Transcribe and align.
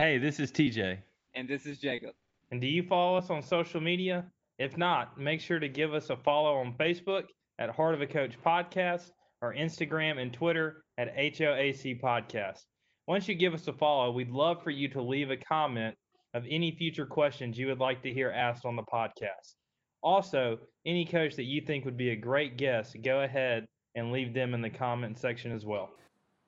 Hey, 0.00 0.16
this 0.16 0.40
is 0.40 0.50
TJ. 0.50 0.96
And 1.34 1.46
this 1.46 1.66
is 1.66 1.76
Jacob. 1.76 2.14
And 2.50 2.58
do 2.58 2.66
you 2.66 2.82
follow 2.82 3.18
us 3.18 3.28
on 3.28 3.42
social 3.42 3.82
media? 3.82 4.24
If 4.58 4.78
not, 4.78 5.20
make 5.20 5.42
sure 5.42 5.58
to 5.58 5.68
give 5.68 5.92
us 5.92 6.08
a 6.08 6.16
follow 6.16 6.54
on 6.54 6.72
Facebook 6.80 7.24
at 7.58 7.68
Heart 7.68 7.96
of 7.96 8.00
a 8.00 8.06
Coach 8.06 8.38
Podcast 8.42 9.10
or 9.42 9.54
Instagram 9.54 10.18
and 10.18 10.32
Twitter 10.32 10.84
at 10.96 11.14
HOAC 11.14 12.00
Podcast. 12.00 12.60
Once 13.08 13.28
you 13.28 13.34
give 13.34 13.52
us 13.52 13.68
a 13.68 13.74
follow, 13.74 14.10
we'd 14.10 14.30
love 14.30 14.64
for 14.64 14.70
you 14.70 14.88
to 14.88 15.02
leave 15.02 15.30
a 15.30 15.36
comment 15.36 15.94
of 16.32 16.46
any 16.48 16.74
future 16.74 17.04
questions 17.04 17.58
you 17.58 17.66
would 17.66 17.78
like 17.78 18.02
to 18.02 18.10
hear 18.10 18.30
asked 18.30 18.64
on 18.64 18.76
the 18.76 18.82
podcast. 18.90 19.56
Also, 20.02 20.58
any 20.86 21.04
coach 21.04 21.36
that 21.36 21.44
you 21.44 21.60
think 21.60 21.84
would 21.84 21.98
be 21.98 22.12
a 22.12 22.16
great 22.16 22.56
guest, 22.56 22.96
go 23.04 23.20
ahead 23.20 23.66
and 23.96 24.12
leave 24.12 24.32
them 24.32 24.54
in 24.54 24.62
the 24.62 24.70
comment 24.70 25.18
section 25.18 25.52
as 25.52 25.66
well. 25.66 25.90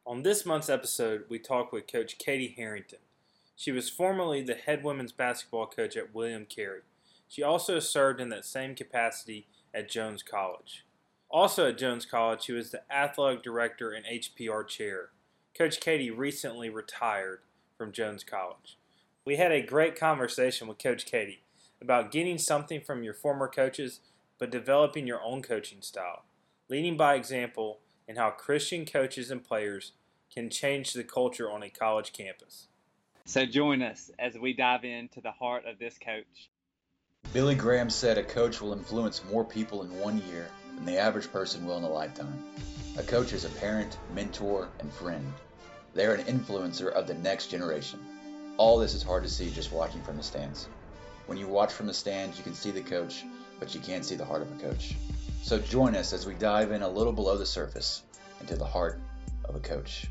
On 0.06 0.22
this 0.22 0.46
month's 0.46 0.70
episode, 0.70 1.24
we 1.28 1.38
talk 1.38 1.70
with 1.70 1.86
Coach 1.86 2.16
Katie 2.16 2.54
Harrington. 2.56 3.00
She 3.62 3.70
was 3.70 3.88
formerly 3.88 4.42
the 4.42 4.56
head 4.56 4.82
women's 4.82 5.12
basketball 5.12 5.68
coach 5.68 5.96
at 5.96 6.12
William 6.12 6.46
Carey. 6.46 6.80
She 7.28 7.44
also 7.44 7.78
served 7.78 8.20
in 8.20 8.28
that 8.30 8.44
same 8.44 8.74
capacity 8.74 9.46
at 9.72 9.88
Jones 9.88 10.24
College. 10.24 10.84
Also 11.30 11.68
at 11.68 11.78
Jones 11.78 12.04
College, 12.04 12.42
she 12.42 12.52
was 12.52 12.72
the 12.72 12.82
athletic 12.92 13.44
director 13.44 13.92
and 13.92 14.04
HPR 14.04 14.66
chair. 14.66 15.10
Coach 15.56 15.78
Katie 15.78 16.10
recently 16.10 16.70
retired 16.70 17.42
from 17.78 17.92
Jones 17.92 18.24
College. 18.24 18.78
We 19.24 19.36
had 19.36 19.52
a 19.52 19.62
great 19.62 19.94
conversation 19.94 20.66
with 20.66 20.82
Coach 20.82 21.06
Katie 21.06 21.44
about 21.80 22.10
getting 22.10 22.38
something 22.38 22.80
from 22.80 23.04
your 23.04 23.14
former 23.14 23.46
coaches, 23.46 24.00
but 24.40 24.50
developing 24.50 25.06
your 25.06 25.22
own 25.22 25.40
coaching 25.40 25.82
style, 25.82 26.24
leading 26.68 26.96
by 26.96 27.14
example, 27.14 27.78
and 28.08 28.18
how 28.18 28.30
Christian 28.30 28.84
coaches 28.84 29.30
and 29.30 29.44
players 29.44 29.92
can 30.34 30.50
change 30.50 30.94
the 30.94 31.04
culture 31.04 31.48
on 31.48 31.62
a 31.62 31.70
college 31.70 32.12
campus. 32.12 32.66
So 33.24 33.46
join 33.46 33.82
us 33.82 34.10
as 34.18 34.36
we 34.36 34.52
dive 34.52 34.84
into 34.84 35.20
the 35.20 35.30
heart 35.30 35.64
of 35.66 35.78
this 35.78 35.96
coach. 35.98 36.50
Billy 37.32 37.54
Graham 37.54 37.88
said 37.88 38.18
a 38.18 38.22
coach 38.22 38.60
will 38.60 38.72
influence 38.72 39.24
more 39.30 39.44
people 39.44 39.84
in 39.84 40.00
one 40.00 40.20
year 40.28 40.48
than 40.74 40.84
the 40.84 40.98
average 40.98 41.30
person 41.30 41.64
will 41.64 41.78
in 41.78 41.84
a 41.84 41.88
lifetime. 41.88 42.42
A 42.98 43.02
coach 43.02 43.32
is 43.32 43.44
a 43.44 43.48
parent, 43.48 43.96
mentor, 44.12 44.68
and 44.80 44.92
friend. 44.92 45.32
They're 45.94 46.14
an 46.14 46.24
influencer 46.26 46.92
of 46.92 47.06
the 47.06 47.14
next 47.14 47.46
generation. 47.46 48.00
All 48.56 48.76
this 48.76 48.92
is 48.92 49.02
hard 49.02 49.22
to 49.22 49.30
see 49.30 49.50
just 49.50 49.72
watching 49.72 50.02
from 50.02 50.16
the 50.16 50.22
stands. 50.22 50.68
When 51.26 51.38
you 51.38 51.46
watch 51.46 51.72
from 51.72 51.86
the 51.86 51.94
stands, 51.94 52.36
you 52.36 52.44
can 52.44 52.54
see 52.54 52.70
the 52.70 52.82
coach, 52.82 53.24
but 53.60 53.74
you 53.74 53.80
can't 53.80 54.04
see 54.04 54.16
the 54.16 54.24
heart 54.24 54.42
of 54.42 54.50
a 54.50 54.62
coach. 54.62 54.94
So 55.42 55.58
join 55.58 55.94
us 55.94 56.12
as 56.12 56.26
we 56.26 56.34
dive 56.34 56.72
in 56.72 56.82
a 56.82 56.88
little 56.88 57.12
below 57.12 57.38
the 57.38 57.46
surface 57.46 58.02
into 58.40 58.56
the 58.56 58.66
heart 58.66 59.00
of 59.44 59.54
a 59.54 59.60
coach. 59.60 60.06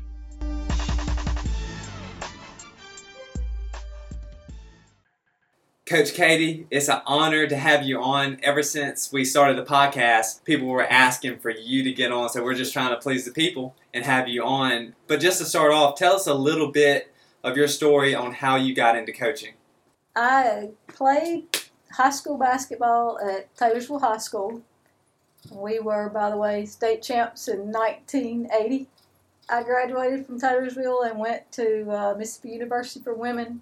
Coach 5.92 6.14
Katie, 6.14 6.66
it's 6.70 6.88
an 6.88 7.02
honor 7.04 7.46
to 7.46 7.54
have 7.54 7.82
you 7.82 8.00
on. 8.00 8.38
Ever 8.42 8.62
since 8.62 9.12
we 9.12 9.26
started 9.26 9.58
the 9.58 9.62
podcast, 9.62 10.42
people 10.42 10.66
were 10.66 10.86
asking 10.86 11.38
for 11.40 11.50
you 11.50 11.84
to 11.84 11.92
get 11.92 12.10
on, 12.10 12.30
so 12.30 12.42
we're 12.42 12.54
just 12.54 12.72
trying 12.72 12.94
to 12.94 12.96
please 12.96 13.26
the 13.26 13.30
people 13.30 13.74
and 13.92 14.02
have 14.02 14.26
you 14.26 14.42
on. 14.42 14.94
But 15.06 15.20
just 15.20 15.36
to 15.40 15.44
start 15.44 15.70
off, 15.70 15.98
tell 15.98 16.14
us 16.14 16.26
a 16.26 16.32
little 16.32 16.72
bit 16.72 17.12
of 17.44 17.58
your 17.58 17.68
story 17.68 18.14
on 18.14 18.32
how 18.32 18.56
you 18.56 18.74
got 18.74 18.96
into 18.96 19.12
coaching. 19.12 19.52
I 20.16 20.70
played 20.88 21.58
high 21.90 22.08
school 22.08 22.38
basketball 22.38 23.18
at 23.18 23.54
Taylorsville 23.54 23.98
High 23.98 24.16
School. 24.16 24.62
We 25.50 25.78
were, 25.78 26.08
by 26.08 26.30
the 26.30 26.38
way, 26.38 26.64
state 26.64 27.02
champs 27.02 27.48
in 27.48 27.70
1980. 27.70 28.88
I 29.50 29.62
graduated 29.62 30.24
from 30.24 30.40
Taylorsville 30.40 31.02
and 31.02 31.18
went 31.18 31.52
to 31.52 31.90
uh, 31.90 32.14
Mississippi 32.16 32.54
University 32.54 33.04
for 33.04 33.12
Women 33.12 33.60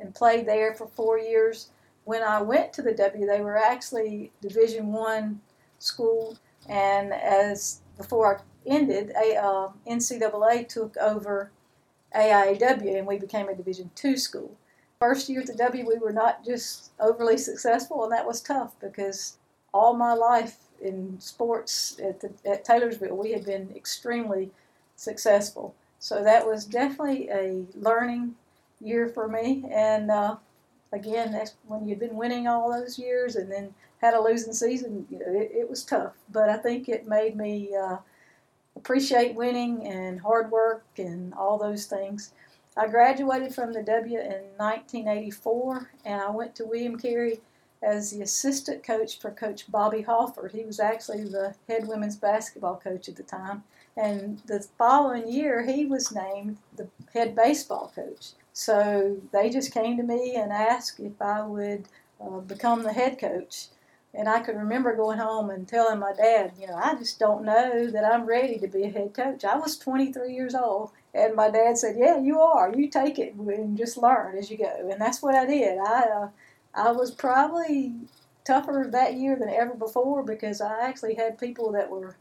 and 0.00 0.14
played 0.14 0.46
there 0.46 0.74
for 0.74 0.86
four 0.86 1.18
years. 1.18 1.70
When 2.04 2.22
I 2.22 2.42
went 2.42 2.72
to 2.74 2.82
the 2.82 2.94
W, 2.94 3.26
they 3.26 3.40
were 3.40 3.56
actually 3.56 4.32
Division 4.40 4.92
One 4.92 5.40
school, 5.78 6.38
and 6.68 7.12
as 7.12 7.80
before 7.96 8.38
I 8.38 8.40
ended, 8.66 9.10
a, 9.10 9.36
uh, 9.36 9.68
NCAA 9.86 10.68
took 10.68 10.96
over 10.96 11.50
AIAW, 12.14 12.98
and 12.98 13.06
we 13.06 13.18
became 13.18 13.48
a 13.48 13.54
Division 13.54 13.90
Two 13.94 14.16
school. 14.16 14.56
First 15.00 15.28
year 15.28 15.40
at 15.40 15.46
the 15.46 15.54
W, 15.54 15.86
we 15.86 15.98
were 15.98 16.12
not 16.12 16.44
just 16.44 16.90
overly 17.00 17.38
successful, 17.38 18.04
and 18.04 18.12
that 18.12 18.26
was 18.26 18.40
tough 18.40 18.78
because 18.80 19.38
all 19.72 19.94
my 19.94 20.12
life 20.12 20.58
in 20.80 21.18
sports 21.20 21.98
at, 22.02 22.20
the, 22.20 22.32
at 22.44 22.64
Taylorsville, 22.64 23.16
we 23.16 23.32
had 23.32 23.44
been 23.44 23.70
extremely 23.74 24.50
successful. 24.96 25.74
So 25.98 26.22
that 26.24 26.46
was 26.46 26.64
definitely 26.64 27.28
a 27.28 27.64
learning 27.74 28.34
year 28.80 29.08
for 29.08 29.28
me. 29.28 29.64
And 29.70 30.10
uh, 30.10 30.36
again, 30.92 31.32
that's 31.32 31.54
when 31.66 31.86
you've 31.86 31.98
been 31.98 32.16
winning 32.16 32.46
all 32.46 32.70
those 32.70 32.98
years 32.98 33.36
and 33.36 33.50
then 33.50 33.74
had 34.00 34.14
a 34.14 34.20
losing 34.20 34.52
season. 34.52 35.06
You 35.10 35.18
know, 35.18 35.40
it, 35.40 35.50
it 35.54 35.70
was 35.70 35.84
tough, 35.84 36.14
but 36.30 36.48
I 36.48 36.56
think 36.56 36.88
it 36.88 37.06
made 37.06 37.36
me 37.36 37.74
uh, 37.74 37.98
appreciate 38.76 39.34
winning 39.34 39.86
and 39.86 40.20
hard 40.20 40.50
work 40.50 40.84
and 40.96 41.34
all 41.34 41.58
those 41.58 41.86
things. 41.86 42.32
I 42.76 42.86
graduated 42.86 43.54
from 43.54 43.72
the 43.72 43.82
W 43.82 44.18
in 44.18 44.42
1984, 44.56 45.90
and 46.04 46.20
I 46.20 46.30
went 46.30 46.54
to 46.56 46.64
William 46.64 46.98
Carey 46.98 47.40
as 47.82 48.10
the 48.10 48.22
assistant 48.22 48.82
coach 48.82 49.18
for 49.18 49.30
Coach 49.30 49.70
Bobby 49.70 50.02
Halford. 50.02 50.52
He 50.52 50.64
was 50.64 50.78
actually 50.78 51.24
the 51.24 51.54
head 51.68 51.88
women's 51.88 52.16
basketball 52.16 52.80
coach 52.82 53.08
at 53.08 53.16
the 53.16 53.22
time. 53.22 53.64
And 53.96 54.40
the 54.46 54.60
following 54.78 55.30
year, 55.30 55.64
he 55.64 55.84
was 55.86 56.12
named 56.12 56.58
the 56.76 56.88
head 57.12 57.34
baseball 57.34 57.92
coach. 57.94 58.32
So 58.52 59.18
they 59.32 59.50
just 59.50 59.72
came 59.72 59.96
to 59.96 60.02
me 60.02 60.36
and 60.36 60.52
asked 60.52 61.00
if 61.00 61.20
I 61.20 61.42
would 61.42 61.86
uh, 62.20 62.40
become 62.40 62.82
the 62.82 62.92
head 62.92 63.18
coach. 63.18 63.66
And 64.12 64.28
I 64.28 64.40
could 64.40 64.56
remember 64.56 64.96
going 64.96 65.18
home 65.18 65.50
and 65.50 65.68
telling 65.68 66.00
my 66.00 66.12
dad, 66.12 66.52
you 66.58 66.66
know, 66.66 66.74
I 66.74 66.96
just 66.96 67.20
don't 67.20 67.44
know 67.44 67.86
that 67.86 68.04
I'm 68.04 68.26
ready 68.26 68.58
to 68.58 68.66
be 68.66 68.82
a 68.82 68.90
head 68.90 69.14
coach. 69.14 69.44
I 69.44 69.56
was 69.56 69.78
23 69.78 70.34
years 70.34 70.54
old. 70.54 70.90
And 71.14 71.34
my 71.34 71.48
dad 71.48 71.78
said, 71.78 71.96
Yeah, 71.96 72.18
you 72.20 72.40
are. 72.40 72.74
You 72.74 72.88
take 72.88 73.18
it 73.18 73.34
and 73.34 73.78
just 73.78 73.96
learn 73.96 74.36
as 74.36 74.50
you 74.50 74.58
go. 74.58 74.88
And 74.90 75.00
that's 75.00 75.22
what 75.22 75.34
I 75.36 75.46
did. 75.46 75.78
I, 75.78 76.02
uh, 76.02 76.28
I 76.74 76.90
was 76.92 77.12
probably 77.12 77.94
tougher 78.44 78.88
that 78.90 79.14
year 79.14 79.36
than 79.36 79.48
ever 79.48 79.74
before 79.74 80.22
because 80.24 80.60
I 80.60 80.80
actually 80.82 81.14
had 81.14 81.38
people 81.38 81.72
that 81.72 81.90
were 81.90 82.16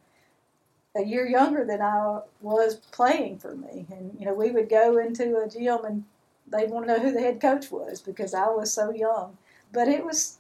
a 0.96 1.04
year 1.04 1.28
younger 1.28 1.66
than 1.66 1.82
I 1.82 2.20
was 2.42 2.76
playing 2.92 3.40
for 3.40 3.56
me. 3.56 3.86
And, 3.92 4.16
you 4.20 4.26
know, 4.26 4.34
we 4.34 4.52
would 4.52 4.70
go 4.70 4.98
into 4.98 5.38
a 5.38 5.50
gym 5.50 5.86
and 5.86 6.04
they 6.52 6.66
want 6.66 6.88
to 6.88 6.94
know 6.94 7.00
who 7.00 7.12
the 7.12 7.22
head 7.22 7.42
coach 7.42 7.72
was 7.72 8.02
because 8.02 8.34
I 8.34 8.48
was 8.48 8.74
so 8.74 8.92
young. 8.92 9.38
But 9.72 9.88
it 9.88 10.04
was 10.04 10.38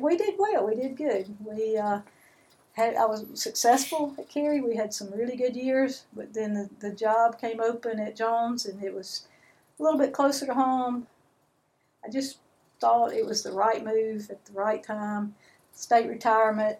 we 0.00 0.16
did 0.16 0.34
well. 0.38 0.66
We 0.66 0.74
did 0.74 0.96
good. 0.96 1.34
We 1.44 1.76
uh, 1.76 2.00
had 2.72 2.94
I 2.94 3.06
was 3.06 3.24
successful 3.34 4.14
at 4.18 4.28
Carey. 4.28 4.60
We 4.60 4.76
had 4.76 4.92
some 4.92 5.10
really 5.12 5.36
good 5.36 5.56
years, 5.56 6.04
but 6.14 6.32
then 6.34 6.54
the, 6.54 6.70
the 6.80 6.94
job 6.94 7.40
came 7.40 7.60
open 7.60 8.00
at 8.00 8.16
Jones, 8.16 8.66
and 8.66 8.82
it 8.82 8.94
was 8.94 9.26
a 9.78 9.82
little 9.82 9.98
bit 9.98 10.12
closer 10.12 10.46
to 10.46 10.54
home. 10.54 11.06
I 12.04 12.10
just 12.10 12.38
thought 12.80 13.12
it 13.12 13.26
was 13.26 13.42
the 13.42 13.52
right 13.52 13.84
move 13.84 14.30
at 14.30 14.44
the 14.44 14.52
right 14.52 14.82
time. 14.82 15.34
State 15.72 16.08
retirement, 16.08 16.78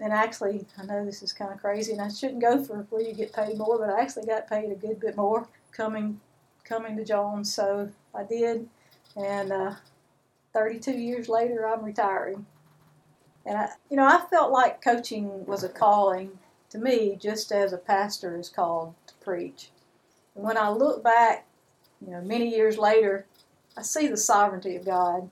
and 0.00 0.12
actually, 0.12 0.66
I 0.78 0.84
know 0.84 1.04
this 1.04 1.22
is 1.22 1.32
kind 1.32 1.52
of 1.52 1.60
crazy, 1.60 1.92
and 1.92 2.00
I 2.00 2.08
shouldn't 2.08 2.42
go 2.42 2.62
for 2.62 2.86
where 2.90 3.02
you 3.02 3.14
get 3.14 3.32
paid 3.32 3.56
more, 3.56 3.78
but 3.78 3.90
I 3.90 4.00
actually 4.00 4.26
got 4.26 4.48
paid 4.48 4.70
a 4.70 4.74
good 4.74 5.00
bit 5.00 5.16
more 5.16 5.48
coming 5.72 6.20
coming 6.64 6.96
to 6.96 7.04
Jones. 7.04 7.52
So 7.54 7.90
I 8.14 8.24
did, 8.24 8.68
and 9.16 9.52
uh, 9.52 9.74
32 10.52 10.92
years 10.92 11.28
later, 11.28 11.68
I'm 11.68 11.84
retiring. 11.84 12.46
And 13.46 13.58
I, 13.58 13.68
you 13.90 13.96
know, 13.96 14.06
I 14.06 14.24
felt 14.30 14.52
like 14.52 14.82
coaching 14.82 15.44
was 15.46 15.62
a 15.62 15.68
calling 15.68 16.38
to 16.70 16.78
me, 16.78 17.16
just 17.20 17.52
as 17.52 17.72
a 17.72 17.78
pastor 17.78 18.38
is 18.38 18.48
called 18.48 18.94
to 19.06 19.14
preach. 19.22 19.70
And 20.34 20.44
when 20.44 20.56
I 20.56 20.70
look 20.70 21.04
back, 21.04 21.46
you 22.04 22.10
know, 22.12 22.20
many 22.20 22.48
years 22.48 22.78
later, 22.78 23.26
I 23.76 23.82
see 23.82 24.08
the 24.08 24.16
sovereignty 24.16 24.76
of 24.76 24.84
God. 24.84 25.30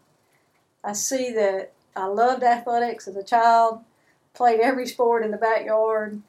I 0.85 0.93
see 0.93 1.33
that 1.33 1.73
I 1.95 2.07
loved 2.07 2.43
athletics 2.43 3.07
as 3.07 3.17
a 3.17 3.25
child, 3.25 3.81
played 4.35 4.61
every 4.61 4.87
sport 4.87 5.25
in 5.25 5.31
the 5.31 5.37
backyard. 5.37 6.23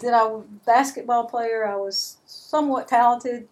Then 0.00 0.14
I 0.14 0.24
was 0.24 0.44
a 0.44 0.66
basketball 0.66 1.24
player. 1.24 1.66
I 1.66 1.76
was 1.76 2.18
somewhat 2.26 2.88
talented, 2.88 3.48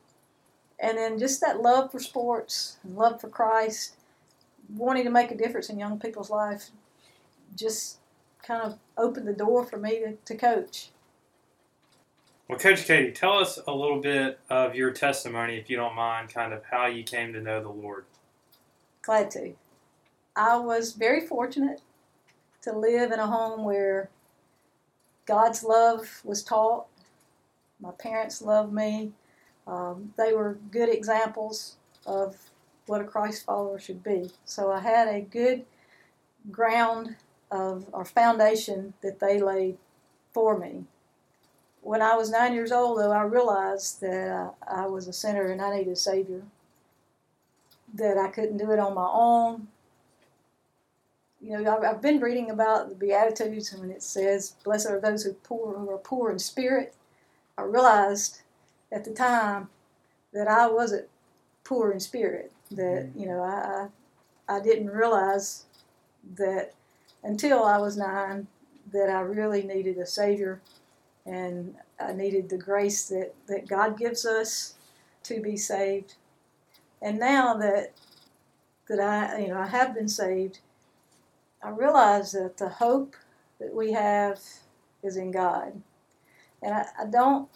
and 0.81 0.97
then 0.97 1.19
just 1.19 1.41
that 1.41 1.61
love 1.61 1.93
for 1.93 2.01
sports 2.01 2.79
and 2.83 2.97
love 2.97 3.21
for 3.21 3.29
Christ, 3.29 3.97
wanting 4.75 5.05
to 5.05 5.11
make 5.11 5.31
a 5.31 5.37
difference 5.37 5.69
in 5.69 5.79
young 5.79 5.99
people's 5.99 6.31
lives, 6.31 6.71
just 7.55 7.99
kind 8.43 8.63
of 8.63 8.79
opened 8.97 9.29
the 9.29 9.33
door 9.33 9.65
for 9.65 9.77
me 9.77 10.01
to, 10.01 10.17
to 10.25 10.35
coach. 10.37 10.91
Well, 12.49 12.59
Coach 12.59 12.85
Katie, 12.85 13.13
tell 13.13 13.39
us 13.39 13.61
a 13.69 13.73
little 13.73 14.01
bit 14.01 14.41
of 14.49 14.75
your 14.75 14.91
testimony, 14.91 15.57
if 15.57 15.71
you 15.71 15.77
don't 15.77 15.95
mind, 15.95 16.31
kind 16.31 16.53
of 16.53 16.65
how 16.65 16.87
you 16.87 17.05
came 17.05 17.33
to 17.33 17.41
know 17.41 17.63
the 17.63 17.69
Lord. 17.69 18.07
Glad 19.03 19.31
to. 19.33 19.55
I 20.35 20.57
was 20.57 20.95
very 20.95 21.27
fortunate 21.27 21.81
to 22.63 22.73
live 22.73 23.13
in 23.13 23.21
a 23.21 23.27
home 23.27 23.65
where 23.65 24.11
God's 25.27 25.63
love 25.63 26.21
was 26.25 26.43
taught. 26.43 26.87
My 27.81 27.93
parents 27.93 28.43
loved 28.43 28.73
me. 28.73 29.13
Um, 29.67 30.15
they 30.17 30.33
were 30.33 30.59
good 30.71 30.89
examples 30.89 31.77
of 32.07 32.37
what 32.87 33.01
a 33.01 33.05
Christ 33.05 33.45
follower 33.45 33.79
should 33.79 34.03
be. 34.03 34.31
So 34.45 34.73
I 34.73 34.81
had 34.81 35.09
a 35.09 35.21
good 35.21 35.65
ground 36.51 37.17
of 37.51 37.87
or 37.93 38.05
foundation 38.05 38.95
that 39.03 39.21
they 39.21 39.41
laid 39.41 39.77
for 40.33 40.59
me. 40.59 40.85
When 41.83 42.03
I 42.03 42.15
was 42.15 42.31
nine 42.31 42.53
years 42.53 42.73
old, 42.73 42.99
though, 42.99 43.13
I 43.13 43.23
realized 43.23 44.01
that 44.01 44.55
I, 44.67 44.83
I 44.83 44.87
was 44.87 45.09
a 45.09 45.13
sinner 45.13 45.51
and 45.51 45.63
I 45.63 45.77
needed 45.77 45.93
a 45.93 45.97
Savior. 45.97 46.43
That 47.95 48.19
I 48.19 48.29
couldn't 48.29 48.59
do 48.59 48.71
it 48.71 48.79
on 48.79 48.95
my 48.95 49.09
own. 49.11 49.69
You 51.41 51.59
know, 51.59 51.81
I've, 51.81 52.03
been 52.03 52.21
reading 52.21 52.51
about 52.51 52.91
the 52.91 52.95
Beatitudes, 52.95 53.73
and 53.73 53.81
when 53.81 53.91
it 53.91 54.03
says, 54.03 54.57
"Blessed 54.63 54.91
are 54.91 55.01
those 55.01 55.25
who 55.25 55.33
poor 55.33 55.79
who 55.79 55.91
are 55.91 55.99
poor 55.99 56.31
in 56.31 56.39
spirit," 56.39 56.95
I 57.57 57.63
realized 57.63 58.43
at 58.93 59.05
the 59.05 59.13
time 59.13 59.69
that 60.33 60.49
I 60.49 60.69
wasn't 60.69 61.09
poor 61.65 61.93
in 61.93 62.01
spirit. 62.01 62.53
That 62.71 63.09
mm-hmm. 63.09 63.21
you 63.21 63.27
know, 63.27 63.43
I 63.43 63.89
I, 64.49 64.57
I 64.57 64.61
didn't 64.61 64.91
realize 64.91 65.65
that 66.37 66.75
until 67.23 67.65
I 67.65 67.79
was 67.79 67.97
nine 67.97 68.47
that 68.93 69.09
I 69.09 69.21
really 69.21 69.63
needed 69.63 69.99
a 69.99 70.07
Savior 70.07 70.61
and 71.27 71.75
I 72.01 72.13
needed 72.13 72.49
the 72.49 72.59
grace 72.59 73.09
that, 73.09 73.35
that 73.47 73.69
God 73.69 73.99
gives 73.99 74.25
us 74.25 74.75
to 75.25 75.41
be 75.41 75.57
saved. 75.57 76.15
And 77.03 77.19
now 77.19 77.55
that 77.55 77.93
that 78.89 79.01
I 79.01 79.39
you 79.39 79.49
know 79.49 79.59
I 79.59 79.67
have 79.67 79.95
been 79.95 80.09
saved, 80.09 80.61
I 81.63 81.71
realize 81.71 82.33
that 82.33 82.57
the 82.57 82.69
hope 82.69 83.17
that 83.59 83.75
we 83.75 83.93
have 83.93 84.41
is 85.03 85.17
in 85.17 85.31
God. 85.31 85.81
And 86.63 86.75
I, 86.75 86.87
I 87.01 87.05
don't 87.07 87.49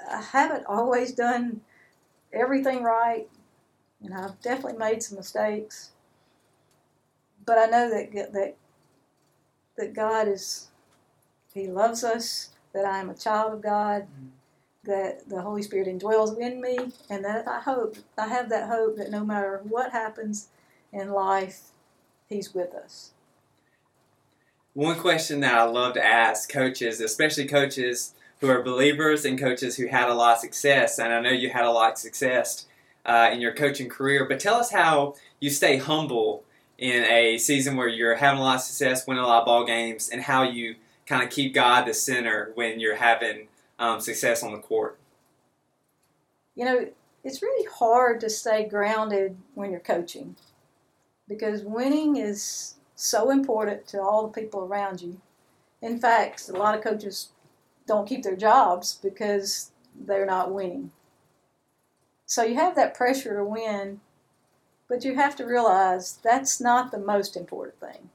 I 0.00 0.20
haven't 0.20 0.66
always 0.66 1.12
done 1.12 1.60
everything 2.32 2.82
right. 2.82 3.28
And 4.02 4.14
I've 4.14 4.40
definitely 4.40 4.78
made 4.78 5.02
some 5.02 5.16
mistakes. 5.16 5.90
But 7.44 7.58
I 7.58 7.66
know 7.66 7.90
that 7.90 8.32
that 8.32 8.56
that 9.76 9.94
God 9.94 10.28
is 10.28 10.68
He 11.54 11.66
loves 11.68 12.04
us 12.04 12.50
that 12.76 12.84
I 12.84 12.98
am 12.98 13.08
a 13.08 13.14
child 13.14 13.54
of 13.54 13.62
God, 13.62 14.02
mm-hmm. 14.02 14.26
that 14.84 15.28
the 15.28 15.40
Holy 15.40 15.62
Spirit 15.62 15.88
indwells 15.88 16.38
in 16.38 16.60
me, 16.60 16.92
and 17.08 17.24
that 17.24 17.48
I 17.48 17.60
hope, 17.60 17.96
I 18.18 18.28
have 18.28 18.50
that 18.50 18.68
hope 18.68 18.96
that 18.98 19.10
no 19.10 19.24
matter 19.24 19.62
what 19.66 19.92
happens 19.92 20.48
in 20.92 21.10
life, 21.10 21.70
He's 22.28 22.54
with 22.54 22.74
us. 22.74 23.12
One 24.74 24.98
question 24.98 25.40
that 25.40 25.54
I 25.54 25.62
love 25.62 25.94
to 25.94 26.04
ask 26.04 26.50
coaches, 26.50 27.00
especially 27.00 27.46
coaches 27.46 28.12
who 28.40 28.48
are 28.48 28.62
believers 28.62 29.24
and 29.24 29.38
coaches 29.38 29.76
who 29.76 29.86
had 29.86 30.08
a 30.08 30.14
lot 30.14 30.34
of 30.34 30.40
success, 30.40 30.98
and 30.98 31.12
I 31.12 31.20
know 31.20 31.30
you 31.30 31.50
had 31.50 31.64
a 31.64 31.70
lot 31.70 31.92
of 31.92 31.98
success 31.98 32.66
uh, 33.04 33.30
in 33.32 33.40
your 33.40 33.54
coaching 33.54 33.88
career, 33.88 34.24
but 34.24 34.40
tell 34.40 34.56
us 34.56 34.70
how 34.70 35.14
you 35.40 35.50
stay 35.50 35.78
humble 35.78 36.44
in 36.78 37.04
a 37.04 37.38
season 37.38 37.76
where 37.76 37.88
you're 37.88 38.16
having 38.16 38.40
a 38.40 38.42
lot 38.42 38.56
of 38.56 38.60
success, 38.62 39.06
winning 39.06 39.22
a 39.22 39.26
lot 39.26 39.40
of 39.40 39.46
ball 39.46 39.64
games, 39.64 40.08
and 40.10 40.22
how 40.22 40.42
you 40.42 40.76
kind 41.06 41.22
of 41.22 41.30
keep 41.30 41.54
God 41.54 41.86
the 41.86 41.94
center 41.94 42.52
when 42.54 42.80
you're 42.80 42.96
having 42.96 43.48
um, 43.78 44.00
success 44.00 44.42
on 44.42 44.52
the 44.52 44.58
court? 44.58 44.98
You 46.54 46.64
know, 46.64 46.88
it's 47.24 47.42
really 47.42 47.66
hard 47.72 48.20
to 48.20 48.30
stay 48.30 48.68
grounded 48.68 49.36
when 49.54 49.70
you're 49.70 49.80
coaching 49.80 50.36
because 51.28 51.62
winning 51.62 52.16
is 52.16 52.74
so 52.94 53.30
important 53.30 53.86
to 53.88 54.00
all 54.00 54.26
the 54.26 54.40
people 54.40 54.60
around 54.60 55.02
you. 55.02 55.20
In 55.82 55.98
fact, 55.98 56.48
a 56.48 56.52
lot 56.52 56.74
of 56.74 56.82
coaches 56.82 57.30
don't 57.86 58.08
keep 58.08 58.22
their 58.22 58.36
jobs 58.36 58.98
because 59.02 59.70
they're 59.98 60.26
not 60.26 60.52
winning. 60.52 60.90
So 62.26 62.42
you 62.42 62.56
have 62.56 62.74
that 62.74 62.94
pressure 62.94 63.36
to 63.36 63.44
win, 63.44 64.00
but 64.88 65.04
you 65.04 65.14
have 65.14 65.36
to 65.36 65.44
realize 65.44 66.18
that's 66.22 66.60
not 66.60 66.90
the 66.90 66.98
most 66.98 67.36
important 67.36 67.80
thing 67.80 68.10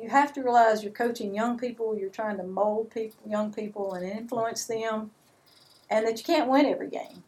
you 0.00 0.08
have 0.08 0.32
to 0.34 0.42
realize 0.42 0.82
you're 0.82 0.92
coaching 0.92 1.34
young 1.34 1.58
people, 1.58 1.96
you're 1.96 2.10
trying 2.10 2.36
to 2.36 2.42
mold 2.42 2.90
people, 2.90 3.18
young 3.28 3.52
people 3.52 3.94
and 3.94 4.08
influence 4.08 4.64
them, 4.64 5.10
and 5.90 6.06
that 6.06 6.18
you 6.18 6.24
can't 6.24 6.50
win 6.50 6.66
every 6.66 6.90
game. 6.90 7.24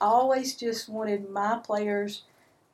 I 0.00 0.06
always 0.06 0.54
just 0.54 0.88
wanted 0.88 1.30
my 1.30 1.58
players 1.64 2.22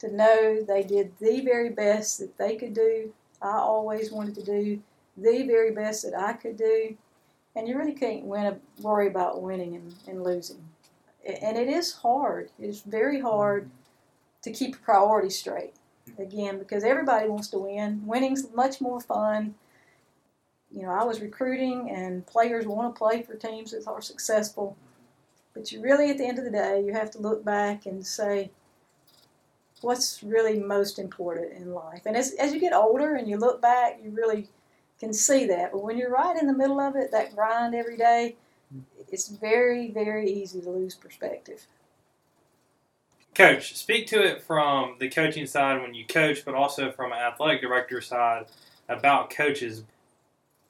to 0.00 0.12
know 0.12 0.62
they 0.62 0.82
did 0.82 1.12
the 1.20 1.40
very 1.40 1.70
best 1.70 2.18
that 2.18 2.36
they 2.36 2.56
could 2.56 2.74
do. 2.74 3.12
I 3.40 3.58
always 3.58 4.10
wanted 4.10 4.34
to 4.36 4.44
do 4.44 4.82
the 5.16 5.42
very 5.42 5.72
best 5.72 6.02
that 6.04 6.18
I 6.18 6.32
could 6.32 6.56
do, 6.56 6.96
and 7.54 7.68
you 7.68 7.76
really 7.76 7.92
can't 7.92 8.24
win, 8.24 8.60
worry 8.80 9.08
about 9.08 9.42
winning 9.42 9.76
and, 9.76 9.94
and 10.06 10.24
losing. 10.24 10.64
And 11.24 11.56
it 11.56 11.68
is 11.68 11.92
hard. 11.92 12.50
It's 12.58 12.80
very 12.80 13.20
hard 13.20 13.70
to 14.42 14.50
keep 14.50 14.82
priorities 14.82 15.38
straight 15.38 15.74
again 16.18 16.58
because 16.58 16.82
everybody 16.82 17.28
wants 17.28 17.48
to 17.48 17.58
win. 17.58 18.02
Winning's 18.06 18.52
much 18.54 18.80
more 18.80 19.00
fun. 19.00 19.54
You 20.70 20.82
know, 20.82 20.90
I 20.90 21.04
was 21.04 21.20
recruiting, 21.20 21.90
and 21.90 22.26
players 22.26 22.66
want 22.66 22.94
to 22.94 22.98
play 22.98 23.22
for 23.22 23.34
teams 23.34 23.72
that 23.72 23.86
are 23.86 24.00
successful. 24.00 24.76
But 25.54 25.70
you 25.70 25.82
really, 25.82 26.10
at 26.10 26.16
the 26.16 26.26
end 26.26 26.38
of 26.38 26.44
the 26.44 26.50
day, 26.50 26.82
you 26.82 26.94
have 26.94 27.10
to 27.12 27.18
look 27.18 27.44
back 27.44 27.84
and 27.84 28.06
say, 28.06 28.50
what's 29.82 30.22
really 30.22 30.58
most 30.58 30.98
important 30.98 31.52
in 31.52 31.74
life? 31.74 32.02
And 32.06 32.16
as, 32.16 32.32
as 32.34 32.54
you 32.54 32.60
get 32.60 32.72
older 32.72 33.14
and 33.14 33.28
you 33.28 33.36
look 33.36 33.60
back, 33.60 34.00
you 34.02 34.10
really 34.10 34.48
can 35.02 35.12
see 35.12 35.46
that. 35.48 35.72
But 35.72 35.82
when 35.82 35.98
you're 35.98 36.10
right 36.10 36.40
in 36.40 36.46
the 36.46 36.52
middle 36.52 36.78
of 36.78 36.94
it, 36.94 37.10
that 37.10 37.34
grind 37.34 37.74
every 37.74 37.96
day, 37.96 38.36
it's 39.10 39.26
very, 39.26 39.90
very 39.90 40.30
easy 40.30 40.60
to 40.60 40.70
lose 40.70 40.94
perspective. 40.94 41.66
Coach, 43.34 43.74
speak 43.74 44.06
to 44.08 44.22
it 44.22 44.42
from 44.42 44.94
the 45.00 45.08
coaching 45.08 45.46
side 45.46 45.82
when 45.82 45.92
you 45.92 46.06
coach, 46.06 46.44
but 46.44 46.54
also 46.54 46.92
from 46.92 47.10
an 47.10 47.18
athletic 47.18 47.60
director 47.60 48.00
side 48.00 48.46
about 48.88 49.30
coaches. 49.30 49.82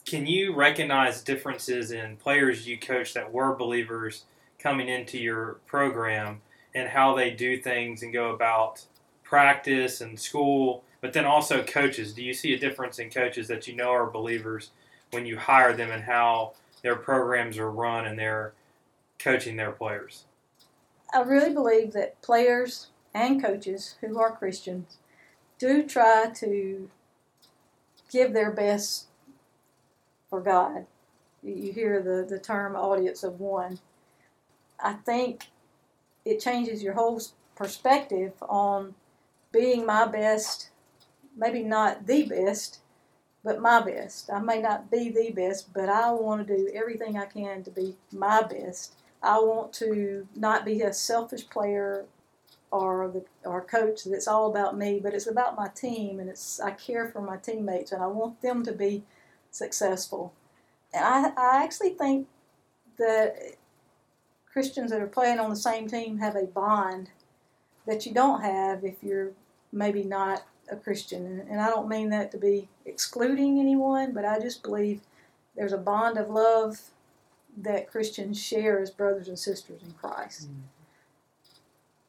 Can 0.06 0.26
you 0.26 0.54
recognize 0.54 1.22
differences 1.22 1.90
in 1.90 2.16
players 2.16 2.66
you 2.66 2.78
coach 2.78 3.12
that 3.12 3.32
were 3.32 3.54
believers 3.54 4.24
coming 4.58 4.88
into 4.88 5.18
your 5.18 5.58
program 5.66 6.40
and 6.74 6.88
how 6.88 7.14
they 7.14 7.30
do 7.30 7.60
things 7.60 8.02
and 8.02 8.14
go 8.14 8.30
about 8.30 8.86
practice 9.24 10.00
and 10.00 10.18
school, 10.18 10.84
but 11.02 11.12
then 11.12 11.26
also 11.26 11.62
coaches? 11.62 12.14
Do 12.14 12.24
you 12.24 12.32
see 12.32 12.54
a 12.54 12.58
difference 12.58 12.98
in 12.98 13.10
coaches 13.10 13.48
that 13.48 13.68
you 13.68 13.76
know 13.76 13.90
are 13.90 14.08
believers 14.08 14.70
when 15.10 15.26
you 15.26 15.36
hire 15.36 15.74
them 15.74 15.90
and 15.90 16.04
how 16.04 16.54
their 16.82 16.96
programs 16.96 17.58
are 17.58 17.70
run 17.70 18.06
and 18.06 18.18
they're 18.18 18.54
coaching 19.18 19.56
their 19.56 19.72
players? 19.72 20.24
I 21.12 21.20
really 21.20 21.52
believe 21.52 21.92
that 21.92 22.22
players 22.22 22.86
and 23.12 23.42
coaches 23.42 23.96
who 24.00 24.18
are 24.18 24.34
Christians 24.34 24.96
do 25.58 25.86
try 25.86 26.30
to 26.36 26.88
give 28.10 28.32
their 28.32 28.50
best 28.50 29.08
for 30.30 30.40
God. 30.40 30.86
You 31.42 31.72
hear 31.72 32.00
the, 32.00 32.24
the 32.28 32.38
term 32.38 32.76
audience 32.76 33.22
of 33.22 33.40
one. 33.40 33.80
I 34.80 34.94
think 34.94 35.48
it 36.24 36.40
changes 36.40 36.82
your 36.82 36.94
whole 36.94 37.20
perspective 37.56 38.32
on 38.42 38.94
being 39.50 39.84
my 39.84 40.06
best, 40.06 40.70
maybe 41.36 41.62
not 41.62 42.06
the 42.06 42.24
best, 42.24 42.80
but 43.44 43.60
my 43.60 43.80
best. 43.80 44.30
I 44.32 44.40
may 44.40 44.60
not 44.60 44.90
be 44.90 45.10
the 45.10 45.30
best, 45.30 45.72
but 45.72 45.88
I 45.88 46.10
want 46.12 46.46
to 46.46 46.56
do 46.56 46.70
everything 46.74 47.16
I 47.16 47.26
can 47.26 47.62
to 47.64 47.70
be 47.70 47.96
my 48.12 48.42
best. 48.42 48.94
I 49.22 49.38
want 49.38 49.72
to 49.74 50.26
not 50.34 50.64
be 50.64 50.82
a 50.82 50.92
selfish 50.92 51.48
player 51.48 52.06
or 52.70 53.10
the 53.12 53.48
or 53.48 53.62
coach 53.62 54.04
that's 54.04 54.26
all 54.26 54.50
about 54.50 54.76
me, 54.76 54.98
but 55.02 55.14
it's 55.14 55.26
about 55.26 55.56
my 55.56 55.68
team 55.68 56.18
and 56.18 56.28
it's 56.28 56.58
I 56.58 56.70
care 56.72 57.08
for 57.08 57.20
my 57.20 57.36
teammates 57.36 57.92
and 57.92 58.02
I 58.02 58.06
want 58.06 58.40
them 58.40 58.64
to 58.64 58.72
be 58.72 59.04
successful. 59.50 60.32
And 60.92 61.04
I, 61.04 61.32
I 61.36 61.64
actually 61.64 61.90
think 61.90 62.28
that 62.98 63.36
Christians 64.50 64.90
that 64.90 65.00
are 65.00 65.06
playing 65.06 65.38
on 65.38 65.50
the 65.50 65.56
same 65.56 65.88
team 65.88 66.18
have 66.18 66.36
a 66.36 66.44
bond 66.44 67.10
that 67.86 68.06
you 68.06 68.12
don't 68.12 68.42
have 68.42 68.84
if 68.84 69.02
you're 69.02 69.32
maybe 69.72 70.02
not 70.02 70.44
a 70.72 70.76
Christian. 70.76 71.46
And 71.48 71.60
I 71.60 71.68
don't 71.68 71.88
mean 71.88 72.10
that 72.10 72.30
to 72.32 72.38
be 72.38 72.68
excluding 72.84 73.60
anyone, 73.60 74.12
but 74.12 74.24
I 74.24 74.40
just 74.40 74.62
believe 74.62 75.00
there's 75.56 75.72
a 75.72 75.78
bond 75.78 76.18
of 76.18 76.30
love 76.30 76.80
that 77.56 77.90
Christians 77.90 78.42
share 78.42 78.80
as 78.80 78.90
brothers 78.90 79.28
and 79.28 79.38
sisters 79.38 79.82
in 79.82 79.92
Christ. 79.92 80.48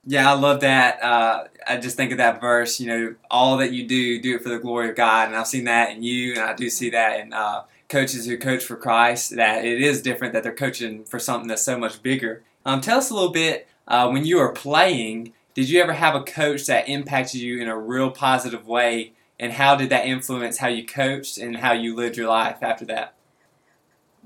Yeah, 0.05 0.29
I 0.29 0.33
love 0.33 0.61
that. 0.61 1.01
Uh, 1.01 1.45
I 1.65 1.77
just 1.77 1.95
think 1.95 2.11
of 2.11 2.17
that 2.17 2.41
verse. 2.41 2.79
You 2.79 2.87
know, 2.87 3.15
all 3.31 3.57
that 3.57 3.71
you 3.71 3.87
do, 3.87 4.21
do 4.21 4.35
it 4.35 4.43
for 4.43 4.49
the 4.49 4.59
glory 4.59 4.89
of 4.89 4.95
God, 4.95 5.27
and 5.29 5.37
I've 5.37 5.47
seen 5.47 5.63
that 5.65 5.91
in 5.91 6.03
you, 6.03 6.33
and 6.33 6.41
I 6.41 6.53
do 6.53 6.69
see 6.69 6.89
that 6.89 7.21
in 7.21 7.31
uh, 7.31 7.63
coaches 7.87 8.25
who 8.25 8.37
coach 8.37 8.63
for 8.65 8.75
Christ. 8.75 9.35
That 9.35 9.63
it 9.63 9.81
is 9.81 10.01
different 10.01 10.33
that 10.33 10.43
they're 10.43 10.53
coaching 10.53 11.05
for 11.05 11.19
something 11.19 11.47
that's 11.47 11.61
so 11.61 11.77
much 11.77 12.03
bigger. 12.03 12.43
Um, 12.65 12.81
tell 12.81 12.97
us 12.97 13.11
a 13.11 13.13
little 13.13 13.31
bit 13.31 13.67
uh, 13.87 14.09
when 14.09 14.25
you 14.25 14.37
were 14.37 14.51
playing. 14.51 15.33
Did 15.53 15.69
you 15.69 15.81
ever 15.81 15.93
have 15.93 16.15
a 16.15 16.23
coach 16.23 16.65
that 16.65 16.89
impacted 16.89 17.41
you 17.41 17.61
in 17.61 17.67
a 17.67 17.77
real 17.77 18.09
positive 18.09 18.67
way, 18.67 19.13
and 19.39 19.53
how 19.53 19.75
did 19.75 19.89
that 19.89 20.05
influence 20.05 20.57
how 20.57 20.67
you 20.67 20.85
coached 20.85 21.37
and 21.37 21.57
how 21.57 21.73
you 21.73 21.95
lived 21.95 22.17
your 22.17 22.27
life 22.27 22.57
after 22.61 22.85
that? 22.85 23.13